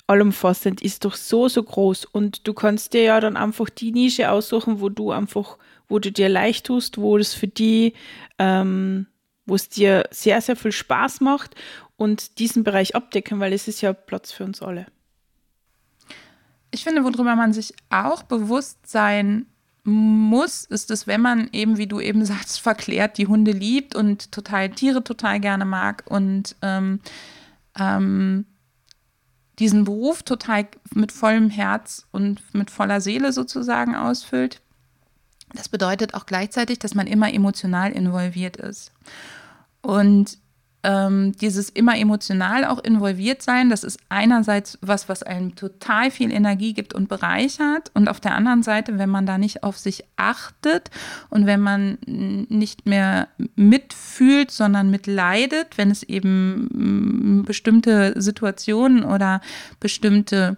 allumfassend 0.09 0.83
ist 0.83 1.05
doch 1.05 1.15
so, 1.15 1.47
so 1.47 1.63
groß 1.63 2.05
und 2.05 2.49
du 2.49 2.53
kannst 2.53 2.95
dir 2.95 3.05
ja 3.05 3.21
dann 3.21 3.37
einfach 3.37 3.71
die 3.71 3.93
Nische 3.93 4.29
aussuchen, 4.33 4.81
wo 4.81 4.89
du 4.89 5.13
einfach, 5.13 5.57
wo 5.89 6.01
du 6.01 6.11
dir 6.11 6.29
leicht 6.29 6.67
tust, 6.67 6.99
wo 6.99 7.17
es 7.17 7.33
für 7.33 7.47
die 7.47 7.93
ähm, 8.41 9.07
wo 9.49 9.55
es 9.55 9.69
dir 9.69 10.05
sehr, 10.11 10.41
sehr 10.41 10.57
viel 10.57 10.73
Spaß 10.73 11.21
macht 11.21 11.55
und 11.97 12.39
diesen 12.39 12.65
Bereich 12.65 12.95
abdecken, 12.95 13.41
weil 13.41 13.53
es 13.53 13.67
ist 13.67 13.81
ja 13.81 13.93
Platz 13.93 14.31
für 14.31 14.45
uns 14.45 14.63
alle. 14.63 14.87
Ich 16.71 16.85
finde, 16.85 17.03
worüber 17.03 17.35
man 17.35 17.53
sich 17.53 17.75
auch 17.89 18.23
bewusst 18.23 18.87
sein 18.87 19.47
muss, 19.85 20.65
ist 20.65 20.91
es, 20.91 21.07
wenn 21.07 21.23
man 21.23 21.49
eben, 21.53 21.79
wie 21.79 21.87
du 21.87 21.99
eben 21.99 22.25
sagst, 22.27 22.61
verklärt 22.61 23.19
die 23.19 23.27
Hunde 23.27 23.53
liebt 23.53 23.95
und 23.95 24.31
total 24.33 24.69
Tiere 24.71 25.03
total 25.03 25.41
gerne 25.41 25.65
mag 25.65 26.05
und 26.07 26.57
ähm, 26.63 27.01
ähm, 27.79 28.45
diesen 29.59 29.85
Beruf 29.85 30.23
total 30.23 30.69
mit 30.95 31.11
vollem 31.11 31.51
Herz 31.51 32.07
und 32.13 32.43
mit 32.55 32.71
voller 32.71 33.01
Seele 33.01 33.33
sozusagen 33.33 33.97
ausfüllt. 33.97 34.61
Das 35.55 35.69
bedeutet 35.69 36.15
auch 36.15 36.27
gleichzeitig, 36.27 36.79
dass 36.79 36.95
man 36.95 37.07
immer 37.07 37.33
emotional 37.33 37.93
involviert 37.93 38.57
ist. 38.57 38.93
Und 39.83 40.39
ähm, 40.85 41.33
dieses 41.41 41.71
immer 41.71 41.99
emotional 41.99 42.65
auch 42.65 42.79
involviert 42.79 43.43
sein, 43.43 43.69
das 43.69 43.83
ist 43.83 43.99
einerseits 44.09 44.79
was, 44.81 45.09
was 45.09 45.25
einem 45.25 45.57
total 45.57 46.11
viel 46.11 46.33
Energie 46.33 46.73
gibt 46.73 46.95
und 46.95 47.09
bereichert. 47.09 47.91
Und 47.95 48.09
auf 48.09 48.21
der 48.21 48.35
anderen 48.35 48.63
Seite, 48.63 48.99
wenn 48.99 49.11
man 49.11 49.27
da 49.27 49.39
nicht 49.39 49.65
auf 49.65 49.77
sich 49.77 50.05
achtet 50.17 50.91
und 51.31 51.47
wenn 51.47 51.61
man 51.61 51.99
nicht 52.07 52.87
mehr 52.87 53.29
mitfühlt, 53.57 54.51
sondern 54.53 54.91
mitleidet, 54.91 55.77
wenn 55.77 55.91
es 55.91 56.05
eben 56.05 57.45
bestimmte 57.45 58.15
Situationen 58.21 59.05
oder 59.05 59.41
bestimmte 59.81 60.57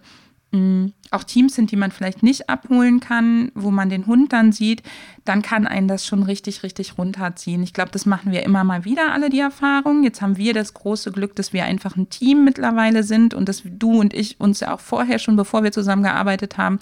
auch 1.11 1.23
Teams 1.23 1.55
sind, 1.55 1.71
die 1.71 1.77
man 1.77 1.91
vielleicht 1.91 2.23
nicht 2.23 2.49
abholen 2.49 2.99
kann, 2.99 3.51
wo 3.55 3.71
man 3.71 3.89
den 3.89 4.05
Hund 4.05 4.33
dann 4.33 4.51
sieht, 4.51 4.83
dann 5.23 5.41
kann 5.41 5.65
einen 5.65 5.87
das 5.87 6.05
schon 6.05 6.23
richtig, 6.23 6.63
richtig 6.63 6.97
runterziehen. 6.97 7.63
Ich 7.63 7.73
glaube, 7.73 7.91
das 7.91 8.05
machen 8.05 8.33
wir 8.33 8.43
immer 8.43 8.65
mal 8.65 8.83
wieder 8.83 9.13
alle 9.13 9.29
die 9.29 9.39
Erfahrung. 9.39 10.03
Jetzt 10.03 10.21
haben 10.21 10.35
wir 10.35 10.53
das 10.53 10.73
große 10.73 11.13
Glück, 11.13 11.37
dass 11.37 11.53
wir 11.53 11.63
einfach 11.63 11.95
ein 11.95 12.09
Team 12.09 12.43
mittlerweile 12.43 13.03
sind 13.03 13.33
und 13.33 13.47
dass 13.47 13.61
du 13.63 14.01
und 14.01 14.13
ich 14.13 14.41
uns 14.41 14.59
ja 14.59 14.73
auch 14.73 14.81
vorher 14.81 15.19
schon, 15.19 15.37
bevor 15.37 15.63
wir 15.63 15.71
zusammengearbeitet 15.71 16.57
haben, 16.57 16.79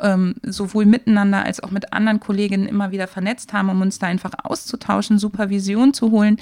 ähm, 0.00 0.36
sowohl 0.44 0.86
miteinander 0.86 1.44
als 1.44 1.60
auch 1.60 1.72
mit 1.72 1.92
anderen 1.92 2.20
Kolleginnen 2.20 2.68
immer 2.68 2.92
wieder 2.92 3.08
vernetzt 3.08 3.52
haben, 3.52 3.68
um 3.68 3.80
uns 3.80 3.98
da 3.98 4.06
einfach 4.06 4.32
auszutauschen, 4.44 5.18
Supervision 5.18 5.92
zu 5.92 6.12
holen. 6.12 6.36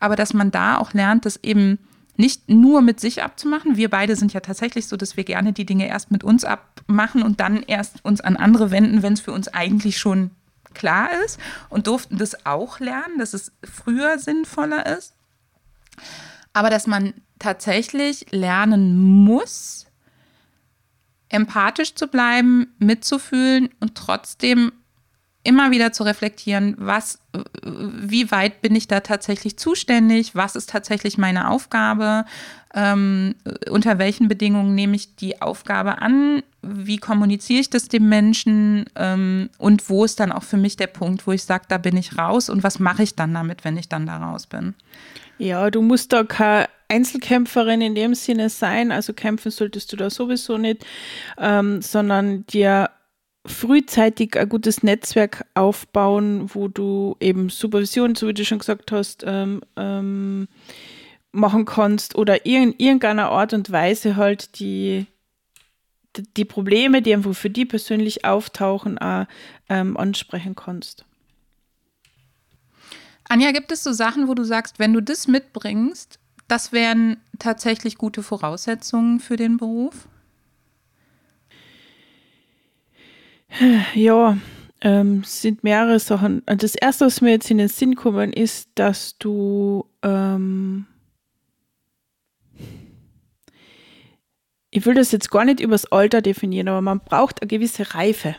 Aber 0.00 0.16
dass 0.16 0.32
man 0.32 0.50
da 0.50 0.78
auch 0.78 0.94
lernt, 0.94 1.26
dass 1.26 1.36
eben 1.42 1.78
nicht 2.16 2.48
nur 2.48 2.82
mit 2.82 3.00
sich 3.00 3.22
abzumachen. 3.22 3.76
Wir 3.76 3.88
beide 3.88 4.16
sind 4.16 4.32
ja 4.32 4.40
tatsächlich 4.40 4.86
so, 4.86 4.96
dass 4.96 5.16
wir 5.16 5.24
gerne 5.24 5.52
die 5.52 5.64
Dinge 5.64 5.88
erst 5.88 6.10
mit 6.10 6.24
uns 6.24 6.44
abmachen 6.44 7.22
und 7.22 7.40
dann 7.40 7.62
erst 7.62 8.04
uns 8.04 8.20
an 8.20 8.36
andere 8.36 8.70
wenden, 8.70 9.02
wenn 9.02 9.14
es 9.14 9.20
für 9.20 9.32
uns 9.32 9.48
eigentlich 9.48 9.98
schon 9.98 10.30
klar 10.74 11.08
ist 11.24 11.38
und 11.68 11.86
durften 11.86 12.18
das 12.18 12.46
auch 12.46 12.80
lernen, 12.80 13.18
dass 13.18 13.34
es 13.34 13.52
früher 13.62 14.18
sinnvoller 14.18 14.86
ist. 14.98 15.14
Aber 16.52 16.70
dass 16.70 16.86
man 16.86 17.14
tatsächlich 17.38 18.26
lernen 18.30 18.96
muss, 19.24 19.86
empathisch 21.28 21.94
zu 21.94 22.08
bleiben, 22.08 22.74
mitzufühlen 22.78 23.70
und 23.80 23.94
trotzdem 23.94 24.72
immer 25.44 25.70
wieder 25.70 25.92
zu 25.92 26.04
reflektieren, 26.04 26.74
was, 26.78 27.18
wie 27.64 28.30
weit 28.30 28.62
bin 28.62 28.74
ich 28.76 28.86
da 28.86 29.00
tatsächlich 29.00 29.56
zuständig, 29.56 30.34
was 30.34 30.54
ist 30.54 30.70
tatsächlich 30.70 31.18
meine 31.18 31.50
Aufgabe, 31.50 32.24
ähm, 32.74 33.34
unter 33.68 33.98
welchen 33.98 34.28
Bedingungen 34.28 34.74
nehme 34.74 34.96
ich 34.96 35.16
die 35.16 35.42
Aufgabe 35.42 36.00
an, 36.00 36.42
wie 36.62 36.98
kommuniziere 36.98 37.60
ich 37.60 37.70
das 37.70 37.88
dem 37.88 38.08
Menschen? 38.08 38.86
Ähm, 38.94 39.50
und 39.58 39.90
wo 39.90 40.04
ist 40.04 40.20
dann 40.20 40.32
auch 40.32 40.44
für 40.44 40.56
mich 40.56 40.76
der 40.76 40.86
Punkt, 40.86 41.26
wo 41.26 41.32
ich 41.32 41.42
sage, 41.42 41.64
da 41.68 41.78
bin 41.78 41.96
ich 41.96 42.16
raus? 42.16 42.48
Und 42.48 42.62
was 42.62 42.78
mache 42.78 43.02
ich 43.02 43.16
dann 43.16 43.34
damit, 43.34 43.64
wenn 43.64 43.76
ich 43.76 43.88
dann 43.88 44.06
da 44.06 44.18
raus 44.18 44.46
bin. 44.46 44.74
Ja, 45.38 45.70
du 45.70 45.82
musst 45.82 46.12
da 46.12 46.22
keine 46.22 46.68
Einzelkämpferin 46.88 47.80
in 47.80 47.94
dem 47.94 48.14
Sinne 48.14 48.48
sein, 48.48 48.92
also 48.92 49.12
kämpfen 49.12 49.50
solltest 49.50 49.92
du 49.92 49.96
da 49.96 50.08
sowieso 50.08 50.56
nicht, 50.56 50.86
ähm, 51.38 51.82
sondern 51.82 52.46
dir 52.46 52.90
frühzeitig 53.44 54.38
ein 54.38 54.48
gutes 54.48 54.82
Netzwerk 54.82 55.44
aufbauen, 55.54 56.50
wo 56.54 56.68
du 56.68 57.16
eben 57.20 57.48
Supervision, 57.48 58.14
so 58.14 58.28
wie 58.28 58.34
du 58.34 58.44
schon 58.44 58.60
gesagt 58.60 58.92
hast, 58.92 59.24
ähm, 59.26 59.62
ähm, 59.76 60.48
machen 61.32 61.64
kannst 61.64 62.14
oder 62.14 62.46
in 62.46 62.74
irgendeiner 62.78 63.30
Art 63.30 63.52
und 63.52 63.72
Weise 63.72 64.16
halt 64.16 64.60
die, 64.60 65.06
die 66.36 66.44
Probleme, 66.44 67.02
die 67.02 67.14
einfach 67.14 67.34
für 67.34 67.50
die 67.50 67.64
persönlich 67.64 68.24
auftauchen, 68.24 68.98
auch 68.98 69.26
ähm, 69.68 69.96
ansprechen 69.96 70.54
kannst. 70.54 71.04
Anja, 73.28 73.50
gibt 73.52 73.72
es 73.72 73.82
so 73.82 73.92
Sachen, 73.92 74.28
wo 74.28 74.34
du 74.34 74.44
sagst, 74.44 74.78
wenn 74.78 74.92
du 74.92 75.00
das 75.00 75.26
mitbringst, 75.26 76.18
das 76.48 76.70
wären 76.70 77.16
tatsächlich 77.38 77.96
gute 77.96 78.22
Voraussetzungen 78.22 79.20
für 79.20 79.36
den 79.36 79.56
Beruf? 79.56 80.06
Ja, 83.94 84.36
ähm, 84.80 85.22
sind 85.24 85.62
mehrere 85.62 85.98
Sachen. 85.98 86.42
Das 86.46 86.74
erste, 86.74 87.06
was 87.06 87.20
mir 87.20 87.30
jetzt 87.30 87.50
in 87.50 87.58
den 87.58 87.68
Sinn 87.68 87.94
kommen, 87.94 88.32
ist, 88.32 88.70
dass 88.74 89.18
du 89.18 89.86
ähm, 90.02 90.86
ich 94.72 94.86
will 94.86 94.94
das 94.94 95.12
jetzt 95.12 95.30
gar 95.30 95.44
nicht 95.44 95.60
übers 95.60 95.84
Alter 95.92 96.22
definieren, 96.22 96.68
aber 96.68 96.80
man 96.80 97.00
braucht 97.00 97.42
eine 97.42 97.48
gewisse 97.48 97.94
Reife. 97.94 98.34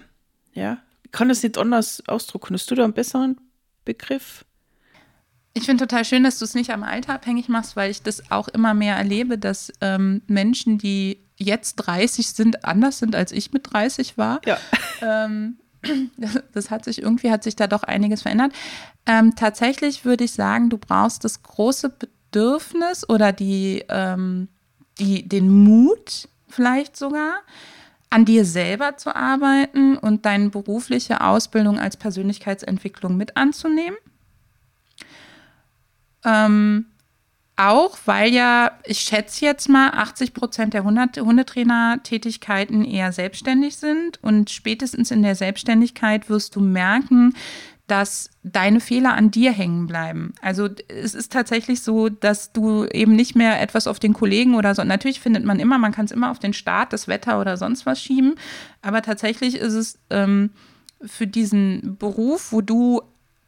Ja, 0.54 0.80
ich 1.04 1.12
kann 1.12 1.30
das 1.30 1.44
nicht 1.44 1.58
anders 1.58 2.04
ausdrucken. 2.08 2.56
Hast 2.56 2.70
du 2.70 2.76
da 2.76 2.84
einen 2.84 2.94
besseren 2.94 3.38
Begriff? 3.86 4.44
Ich 5.54 5.66
finde 5.66 5.86
total 5.86 6.04
schön, 6.04 6.24
dass 6.24 6.40
du 6.40 6.46
es 6.46 6.56
nicht 6.56 6.72
am 6.72 6.82
Alter 6.82 7.14
abhängig 7.14 7.50
machst, 7.50 7.76
weil 7.76 7.92
ich 7.92 8.02
das 8.02 8.32
auch 8.32 8.48
immer 8.48 8.74
mehr 8.74 8.96
erlebe, 8.96 9.38
dass 9.38 9.72
ähm, 9.80 10.24
Menschen, 10.26 10.80
die 10.80 11.23
jetzt 11.44 11.76
30 11.76 12.30
sind, 12.30 12.66
anders 12.66 13.00
sind, 13.00 13.16
als 13.16 13.32
ich 13.32 13.52
mit 13.52 13.72
30 13.72 14.18
war. 14.18 14.42
Ja. 14.46 14.58
Ähm, 15.02 15.58
das, 16.54 16.72
hat 16.72 16.86
sich 16.86 17.02
irgendwie, 17.02 17.32
hat 17.32 17.44
sich 17.44 17.56
da 17.56 17.68
doch 17.68 17.84
einiges 17.84 18.22
verändert. 18.22 18.54
Ähm, 19.06 19.36
tatsächlich 19.36 20.06
würde 20.06 20.24
ich 20.24 20.32
sagen, 20.32 20.70
du 20.70 20.78
brauchst 20.78 21.24
das 21.24 21.44
große 21.44 21.90
Bedürfnis 21.90 23.08
oder 23.08 23.32
die, 23.32 23.84
ähm, 23.90 24.48
die, 25.00 25.28
den 25.28 25.50
Mut 25.50 26.30
vielleicht 26.48 26.96
sogar, 26.96 27.42
an 28.10 28.26
dir 28.26 28.46
selber 28.46 28.96
zu 28.98 29.16
arbeiten 29.16 29.98
und 29.98 30.26
deine 30.26 30.50
berufliche 30.50 31.22
Ausbildung 31.22 31.80
als 31.80 31.98
Persönlichkeitsentwicklung 31.98 33.18
mit 33.18 33.36
anzunehmen. 33.38 33.98
Ähm, 36.24 36.86
auch, 37.56 37.98
weil 38.06 38.34
ja, 38.34 38.72
ich 38.86 39.00
schätze 39.00 39.46
jetzt 39.46 39.70
mal, 39.70 39.90
80 39.90 40.34
Prozent 40.34 40.74
der 40.74 40.84
Hundetrainer-Tätigkeiten 40.84 42.84
eher 42.84 43.12
selbstständig 43.12 43.78
sind. 43.78 44.20
Und 44.24 44.50
spätestens 44.50 45.12
in 45.12 45.22
der 45.22 45.36
Selbstständigkeit 45.36 46.30
wirst 46.30 46.56
du 46.56 46.62
merken, 46.62 47.36
dass 47.88 48.30
deine 48.44 48.80
Fehler 48.80 49.14
an 49.14 49.30
dir 49.30 49.52
hängen 49.52 49.88
bleiben. 49.88 50.34
Also 50.42 50.70
es 50.88 51.14
ist 51.14 51.32
tatsächlich 51.32 51.82
so, 51.82 52.10
dass 52.10 52.54
du 52.54 52.86
eben 52.86 53.16
nicht 53.16 53.36
mehr 53.36 53.62
etwas 53.62 53.88
auf 53.88 54.00
den 54.00 54.14
Kollegen 54.14 54.56
oder 54.56 54.74
so. 54.74 54.84
Natürlich 54.84 55.20
findet 55.20 55.44
man 55.44 55.60
immer, 55.60 55.78
man 55.78 55.92
kann 55.92 56.06
es 56.06 56.12
immer 56.12 56.32
auf 56.32 56.40
den 56.40 56.54
Staat, 56.54 56.94
das 56.94 57.08
Wetter 57.08 57.40
oder 57.40 57.58
sonst 57.58 57.86
was 57.86 58.02
schieben. 58.02 58.36
Aber 58.82 59.02
tatsächlich 59.02 59.56
ist 59.56 59.74
es 59.74 60.00
ähm, 60.10 60.52
für 61.06 61.28
diesen 61.28 61.98
Beruf, 61.98 62.52
wo 62.52 62.62
du 62.62 63.02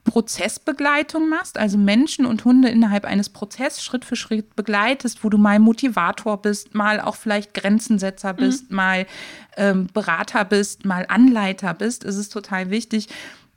Prozessbegleitung 0.05 1.27
machst, 1.27 1.57
also 1.57 1.77
Menschen 1.77 2.25
und 2.25 2.45
Hunde 2.45 2.69
innerhalb 2.69 3.03
eines 3.03 3.29
Prozesses 3.29 3.83
Schritt 3.83 4.05
für 4.05 4.15
Schritt 4.15 4.55
begleitest, 4.55 5.23
wo 5.23 5.29
du 5.29 5.37
mal 5.37 5.59
Motivator 5.59 6.41
bist, 6.41 6.73
mal 6.73 7.01
auch 7.01 7.15
vielleicht 7.15 7.53
Grenzensetzer 7.53 8.33
mhm. 8.33 8.37
bist, 8.37 8.69
mhm. 8.69 8.75
mal 8.75 9.05
ähm, 9.57 9.87
Berater 9.93 10.45
bist, 10.45 10.85
mal 10.85 11.05
Anleiter 11.09 11.73
bist, 11.73 12.03
ist 12.03 12.15
es 12.15 12.29
total 12.29 12.69
wichtig, 12.69 13.09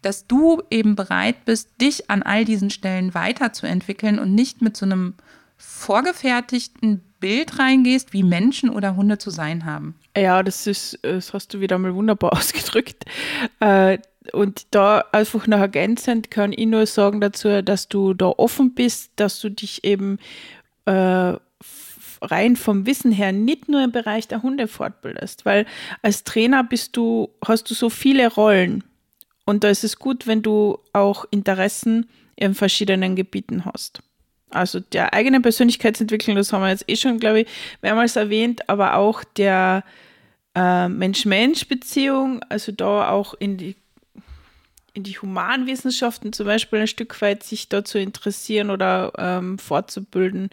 dass 0.03 0.27
du 0.27 0.63
eben 0.71 0.97
bereit 0.97 1.45
bist, 1.45 1.81
dich 1.81 2.11
an 2.11 2.23
all 2.23 2.45
diesen 2.45 2.71
Stellen 2.71 3.15
weiterzuentwickeln 3.15 4.19
und 4.19 4.35
nicht 4.35 4.63
mit 4.63 4.77
so 4.77 4.87
einem 4.87 5.15
vorgefertigten 5.57 7.03
Bild 7.21 7.59
reingehst, 7.59 8.13
wie 8.13 8.23
Menschen 8.23 8.71
oder 8.71 8.97
Hunde 8.97 9.19
zu 9.19 9.31
sein 9.31 9.65
haben. 9.65 9.97
Ja, 10.17 10.43
das 10.43 10.67
ist, 10.67 10.99
das 11.03 11.35
hast 11.35 11.53
du 11.53 11.61
wieder 11.61 11.79
mal 11.79 11.95
wunderbar 11.95 12.33
ausgedrückt. 12.37 13.05
Äh, 13.61 13.99
und 14.33 14.67
da 14.71 15.05
einfach 15.13 15.47
noch 15.47 15.59
ergänzend 15.59 16.31
kann 16.31 16.53
ich 16.53 16.67
nur 16.67 16.87
sagen 16.87 17.21
dazu, 17.21 17.63
dass 17.63 17.89
du 17.89 18.15
da 18.15 18.27
offen 18.27 18.75
bist, 18.75 19.13
dass 19.17 19.41
du 19.41 19.51
dich 19.51 19.85
eben 19.85 20.19
äh, 20.87 21.35
rein 22.23 22.57
vom 22.57 22.87
Wissen 22.87 23.13
her 23.13 23.33
nicht 23.33 23.69
nur 23.69 23.83
im 23.85 23.93
Bereich 23.93 24.29
der 24.29 24.43
Hunde 24.43 24.69
fortbildest, 24.69 25.45
weil 25.45 25.67
als 26.03 26.25
Trainer 26.25 26.65
bist 26.65 26.97
du, 26.97 27.31
hast 27.45 27.71
du 27.71 27.75
so 27.75 27.91
viele 27.91 28.33
Rollen. 28.33 28.85
Und 29.45 29.65
da 29.65 29.69
ist 29.69 29.85
es 29.85 29.99
gut, 29.99 30.27
wenn 30.27 30.43
du 30.43 30.79
auch 30.93 31.25
Interessen 31.31 32.07
in 32.37 32.55
verschiedenen 32.55 33.17
Gebieten 33.17 33.65
hast. 33.65 34.01
Also 34.51 34.81
der 34.81 35.13
eigene 35.15 35.41
Persönlichkeitsentwicklung, 35.41 36.37
das 36.37 36.53
haben 36.53 36.63
wir 36.63 36.71
jetzt 36.71 36.85
eh 36.89 36.97
schon, 36.97 37.19
glaube 37.19 37.41
ich, 37.41 37.49
mehrmals 37.83 38.17
erwähnt, 38.17 38.69
aber 38.69 38.97
auch 38.97 39.25
der 39.25 39.85
äh, 40.55 40.89
Mensch-Mensch-Beziehung, 40.89 42.43
also 42.49 42.73
da 42.73 43.11
auch 43.11 43.35
in 43.35 43.57
die 43.57 43.77
in 44.95 45.03
die 45.03 45.19
Humanwissenschaften 45.19 46.33
zum 46.33 46.47
Beispiel 46.47 46.81
ein 46.81 46.87
Stück 46.87 47.21
weit 47.21 47.43
sich 47.43 47.69
da 47.69 47.85
zu 47.85 47.99
interessieren 47.99 48.71
oder 48.71 49.13
ähm, 49.19 49.59
fortzubilden, 49.59 50.51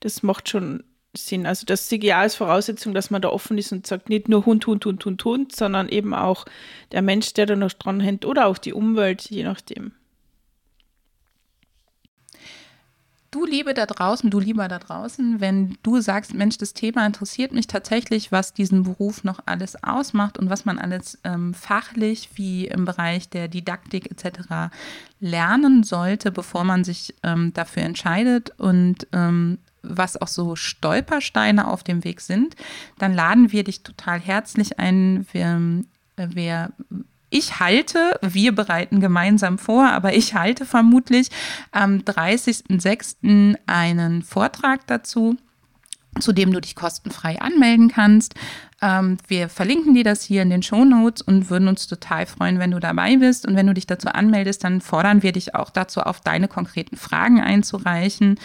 das 0.00 0.22
macht 0.22 0.48
schon 0.48 0.84
Sinn. 1.16 1.46
Also 1.46 1.66
das 1.66 1.88
sehe 1.88 1.98
ich 1.98 2.14
als 2.14 2.36
Voraussetzung, 2.36 2.94
dass 2.94 3.10
man 3.10 3.22
da 3.22 3.30
offen 3.30 3.58
ist 3.58 3.72
und 3.72 3.86
sagt, 3.86 4.08
nicht 4.08 4.28
nur 4.28 4.46
Hund, 4.46 4.66
Hund, 4.66 4.84
Hund, 4.86 5.04
Hund, 5.04 5.24
Hund, 5.24 5.56
sondern 5.56 5.88
eben 5.88 6.14
auch 6.14 6.44
der 6.92 7.02
Mensch, 7.02 7.32
der 7.34 7.46
da 7.46 7.56
noch 7.56 7.72
dran 7.72 8.00
hängt 8.00 8.24
oder 8.24 8.46
auch 8.46 8.58
die 8.58 8.72
Umwelt, 8.72 9.22
je 9.22 9.42
nachdem. 9.42 9.92
Du 13.32 13.46
Liebe 13.46 13.74
da 13.74 13.86
draußen, 13.86 14.28
du 14.28 14.40
lieber 14.40 14.66
da 14.66 14.80
draußen, 14.80 15.40
wenn 15.40 15.78
du 15.84 16.00
sagst, 16.00 16.34
Mensch, 16.34 16.58
das 16.58 16.74
Thema 16.74 17.06
interessiert 17.06 17.52
mich 17.52 17.68
tatsächlich, 17.68 18.32
was 18.32 18.54
diesen 18.54 18.82
Beruf 18.82 19.22
noch 19.22 19.38
alles 19.46 19.84
ausmacht 19.84 20.36
und 20.36 20.50
was 20.50 20.64
man 20.64 20.80
alles 20.80 21.16
ähm, 21.22 21.54
fachlich 21.54 22.30
wie 22.34 22.66
im 22.66 22.84
Bereich 22.84 23.28
der 23.28 23.46
Didaktik 23.46 24.10
etc. 24.10 24.74
lernen 25.20 25.84
sollte, 25.84 26.32
bevor 26.32 26.64
man 26.64 26.82
sich 26.82 27.14
ähm, 27.22 27.52
dafür 27.54 27.84
entscheidet 27.84 28.50
und 28.58 29.06
ähm, 29.12 29.58
was 29.82 30.20
auch 30.20 30.28
so 30.28 30.56
Stolpersteine 30.56 31.68
auf 31.68 31.84
dem 31.84 32.02
Weg 32.02 32.20
sind, 32.22 32.56
dann 32.98 33.14
laden 33.14 33.52
wir 33.52 33.62
dich 33.62 33.84
total 33.84 34.18
herzlich 34.18 34.80
ein. 34.80 35.24
Wir, 35.32 35.84
äh, 36.16 36.28
wir 36.34 36.72
ich 37.30 37.60
halte, 37.60 38.18
wir 38.22 38.54
bereiten 38.54 39.00
gemeinsam 39.00 39.58
vor, 39.58 39.88
aber 39.88 40.14
ich 40.14 40.34
halte 40.34 40.66
vermutlich 40.66 41.28
am 41.70 41.98
30.06. 41.98 43.56
einen 43.66 44.22
Vortrag 44.22 44.86
dazu 44.86 45.36
zu 46.18 46.32
dem 46.32 46.52
du 46.52 46.60
dich 46.60 46.74
kostenfrei 46.74 47.40
anmelden 47.40 47.88
kannst. 47.88 48.34
Ähm, 48.82 49.18
wir 49.28 49.48
verlinken 49.48 49.94
dir 49.94 50.04
das 50.04 50.24
hier 50.24 50.42
in 50.42 50.50
den 50.50 50.62
Show 50.62 50.84
Notes 50.84 51.22
und 51.22 51.50
würden 51.50 51.68
uns 51.68 51.86
total 51.86 52.26
freuen, 52.26 52.58
wenn 52.58 52.72
du 52.72 52.80
dabei 52.80 53.16
bist. 53.16 53.46
Und 53.46 53.54
wenn 53.54 53.66
du 53.66 53.74
dich 53.74 53.86
dazu 53.86 54.08
anmeldest, 54.08 54.64
dann 54.64 54.80
fordern 54.80 55.22
wir 55.22 55.32
dich 55.32 55.54
auch 55.54 55.70
dazu 55.70 56.00
auf, 56.00 56.20
deine 56.20 56.48
konkreten 56.48 56.96
Fragen 56.96 57.40
einzureichen, 57.40 58.40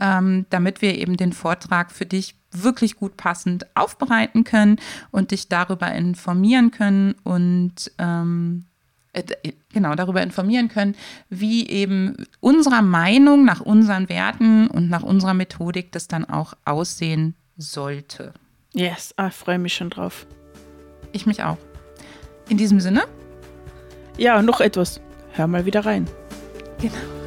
ähm, 0.00 0.46
damit 0.48 0.80
wir 0.80 0.96
eben 0.96 1.16
den 1.16 1.32
Vortrag 1.32 1.92
für 1.92 2.06
dich 2.06 2.36
wirklich 2.52 2.96
gut 2.96 3.16
passend 3.16 3.66
aufbereiten 3.76 4.44
können 4.44 4.76
und 5.10 5.30
dich 5.30 5.48
darüber 5.48 5.92
informieren 5.92 6.70
können 6.70 7.14
und 7.24 7.92
ähm, 7.98 8.66
äh, 9.12 9.22
genau 9.72 9.94
darüber 9.94 10.22
informieren 10.22 10.68
können, 10.68 10.94
wie 11.28 11.68
eben 11.68 12.26
unserer 12.40 12.82
Meinung 12.82 13.44
nach 13.44 13.60
unseren 13.60 14.08
Werten 14.08 14.68
und 14.68 14.88
nach 14.88 15.02
unserer 15.02 15.34
Methodik 15.34 15.92
das 15.92 16.08
dann 16.08 16.24
auch 16.24 16.54
aussehen 16.64 17.34
sollte. 17.56 18.32
Yes, 18.72 19.12
ah, 19.16 19.28
ich 19.28 19.34
freue 19.34 19.58
mich 19.58 19.74
schon 19.74 19.90
drauf. 19.90 20.26
Ich 21.12 21.26
mich 21.26 21.42
auch. 21.42 21.58
In 22.48 22.56
diesem 22.56 22.80
Sinne? 22.80 23.02
Ja, 24.16 24.42
noch 24.42 24.60
etwas. 24.60 25.00
Hör 25.32 25.46
mal 25.46 25.66
wieder 25.66 25.84
rein. 25.84 26.06
Genau. 26.80 27.19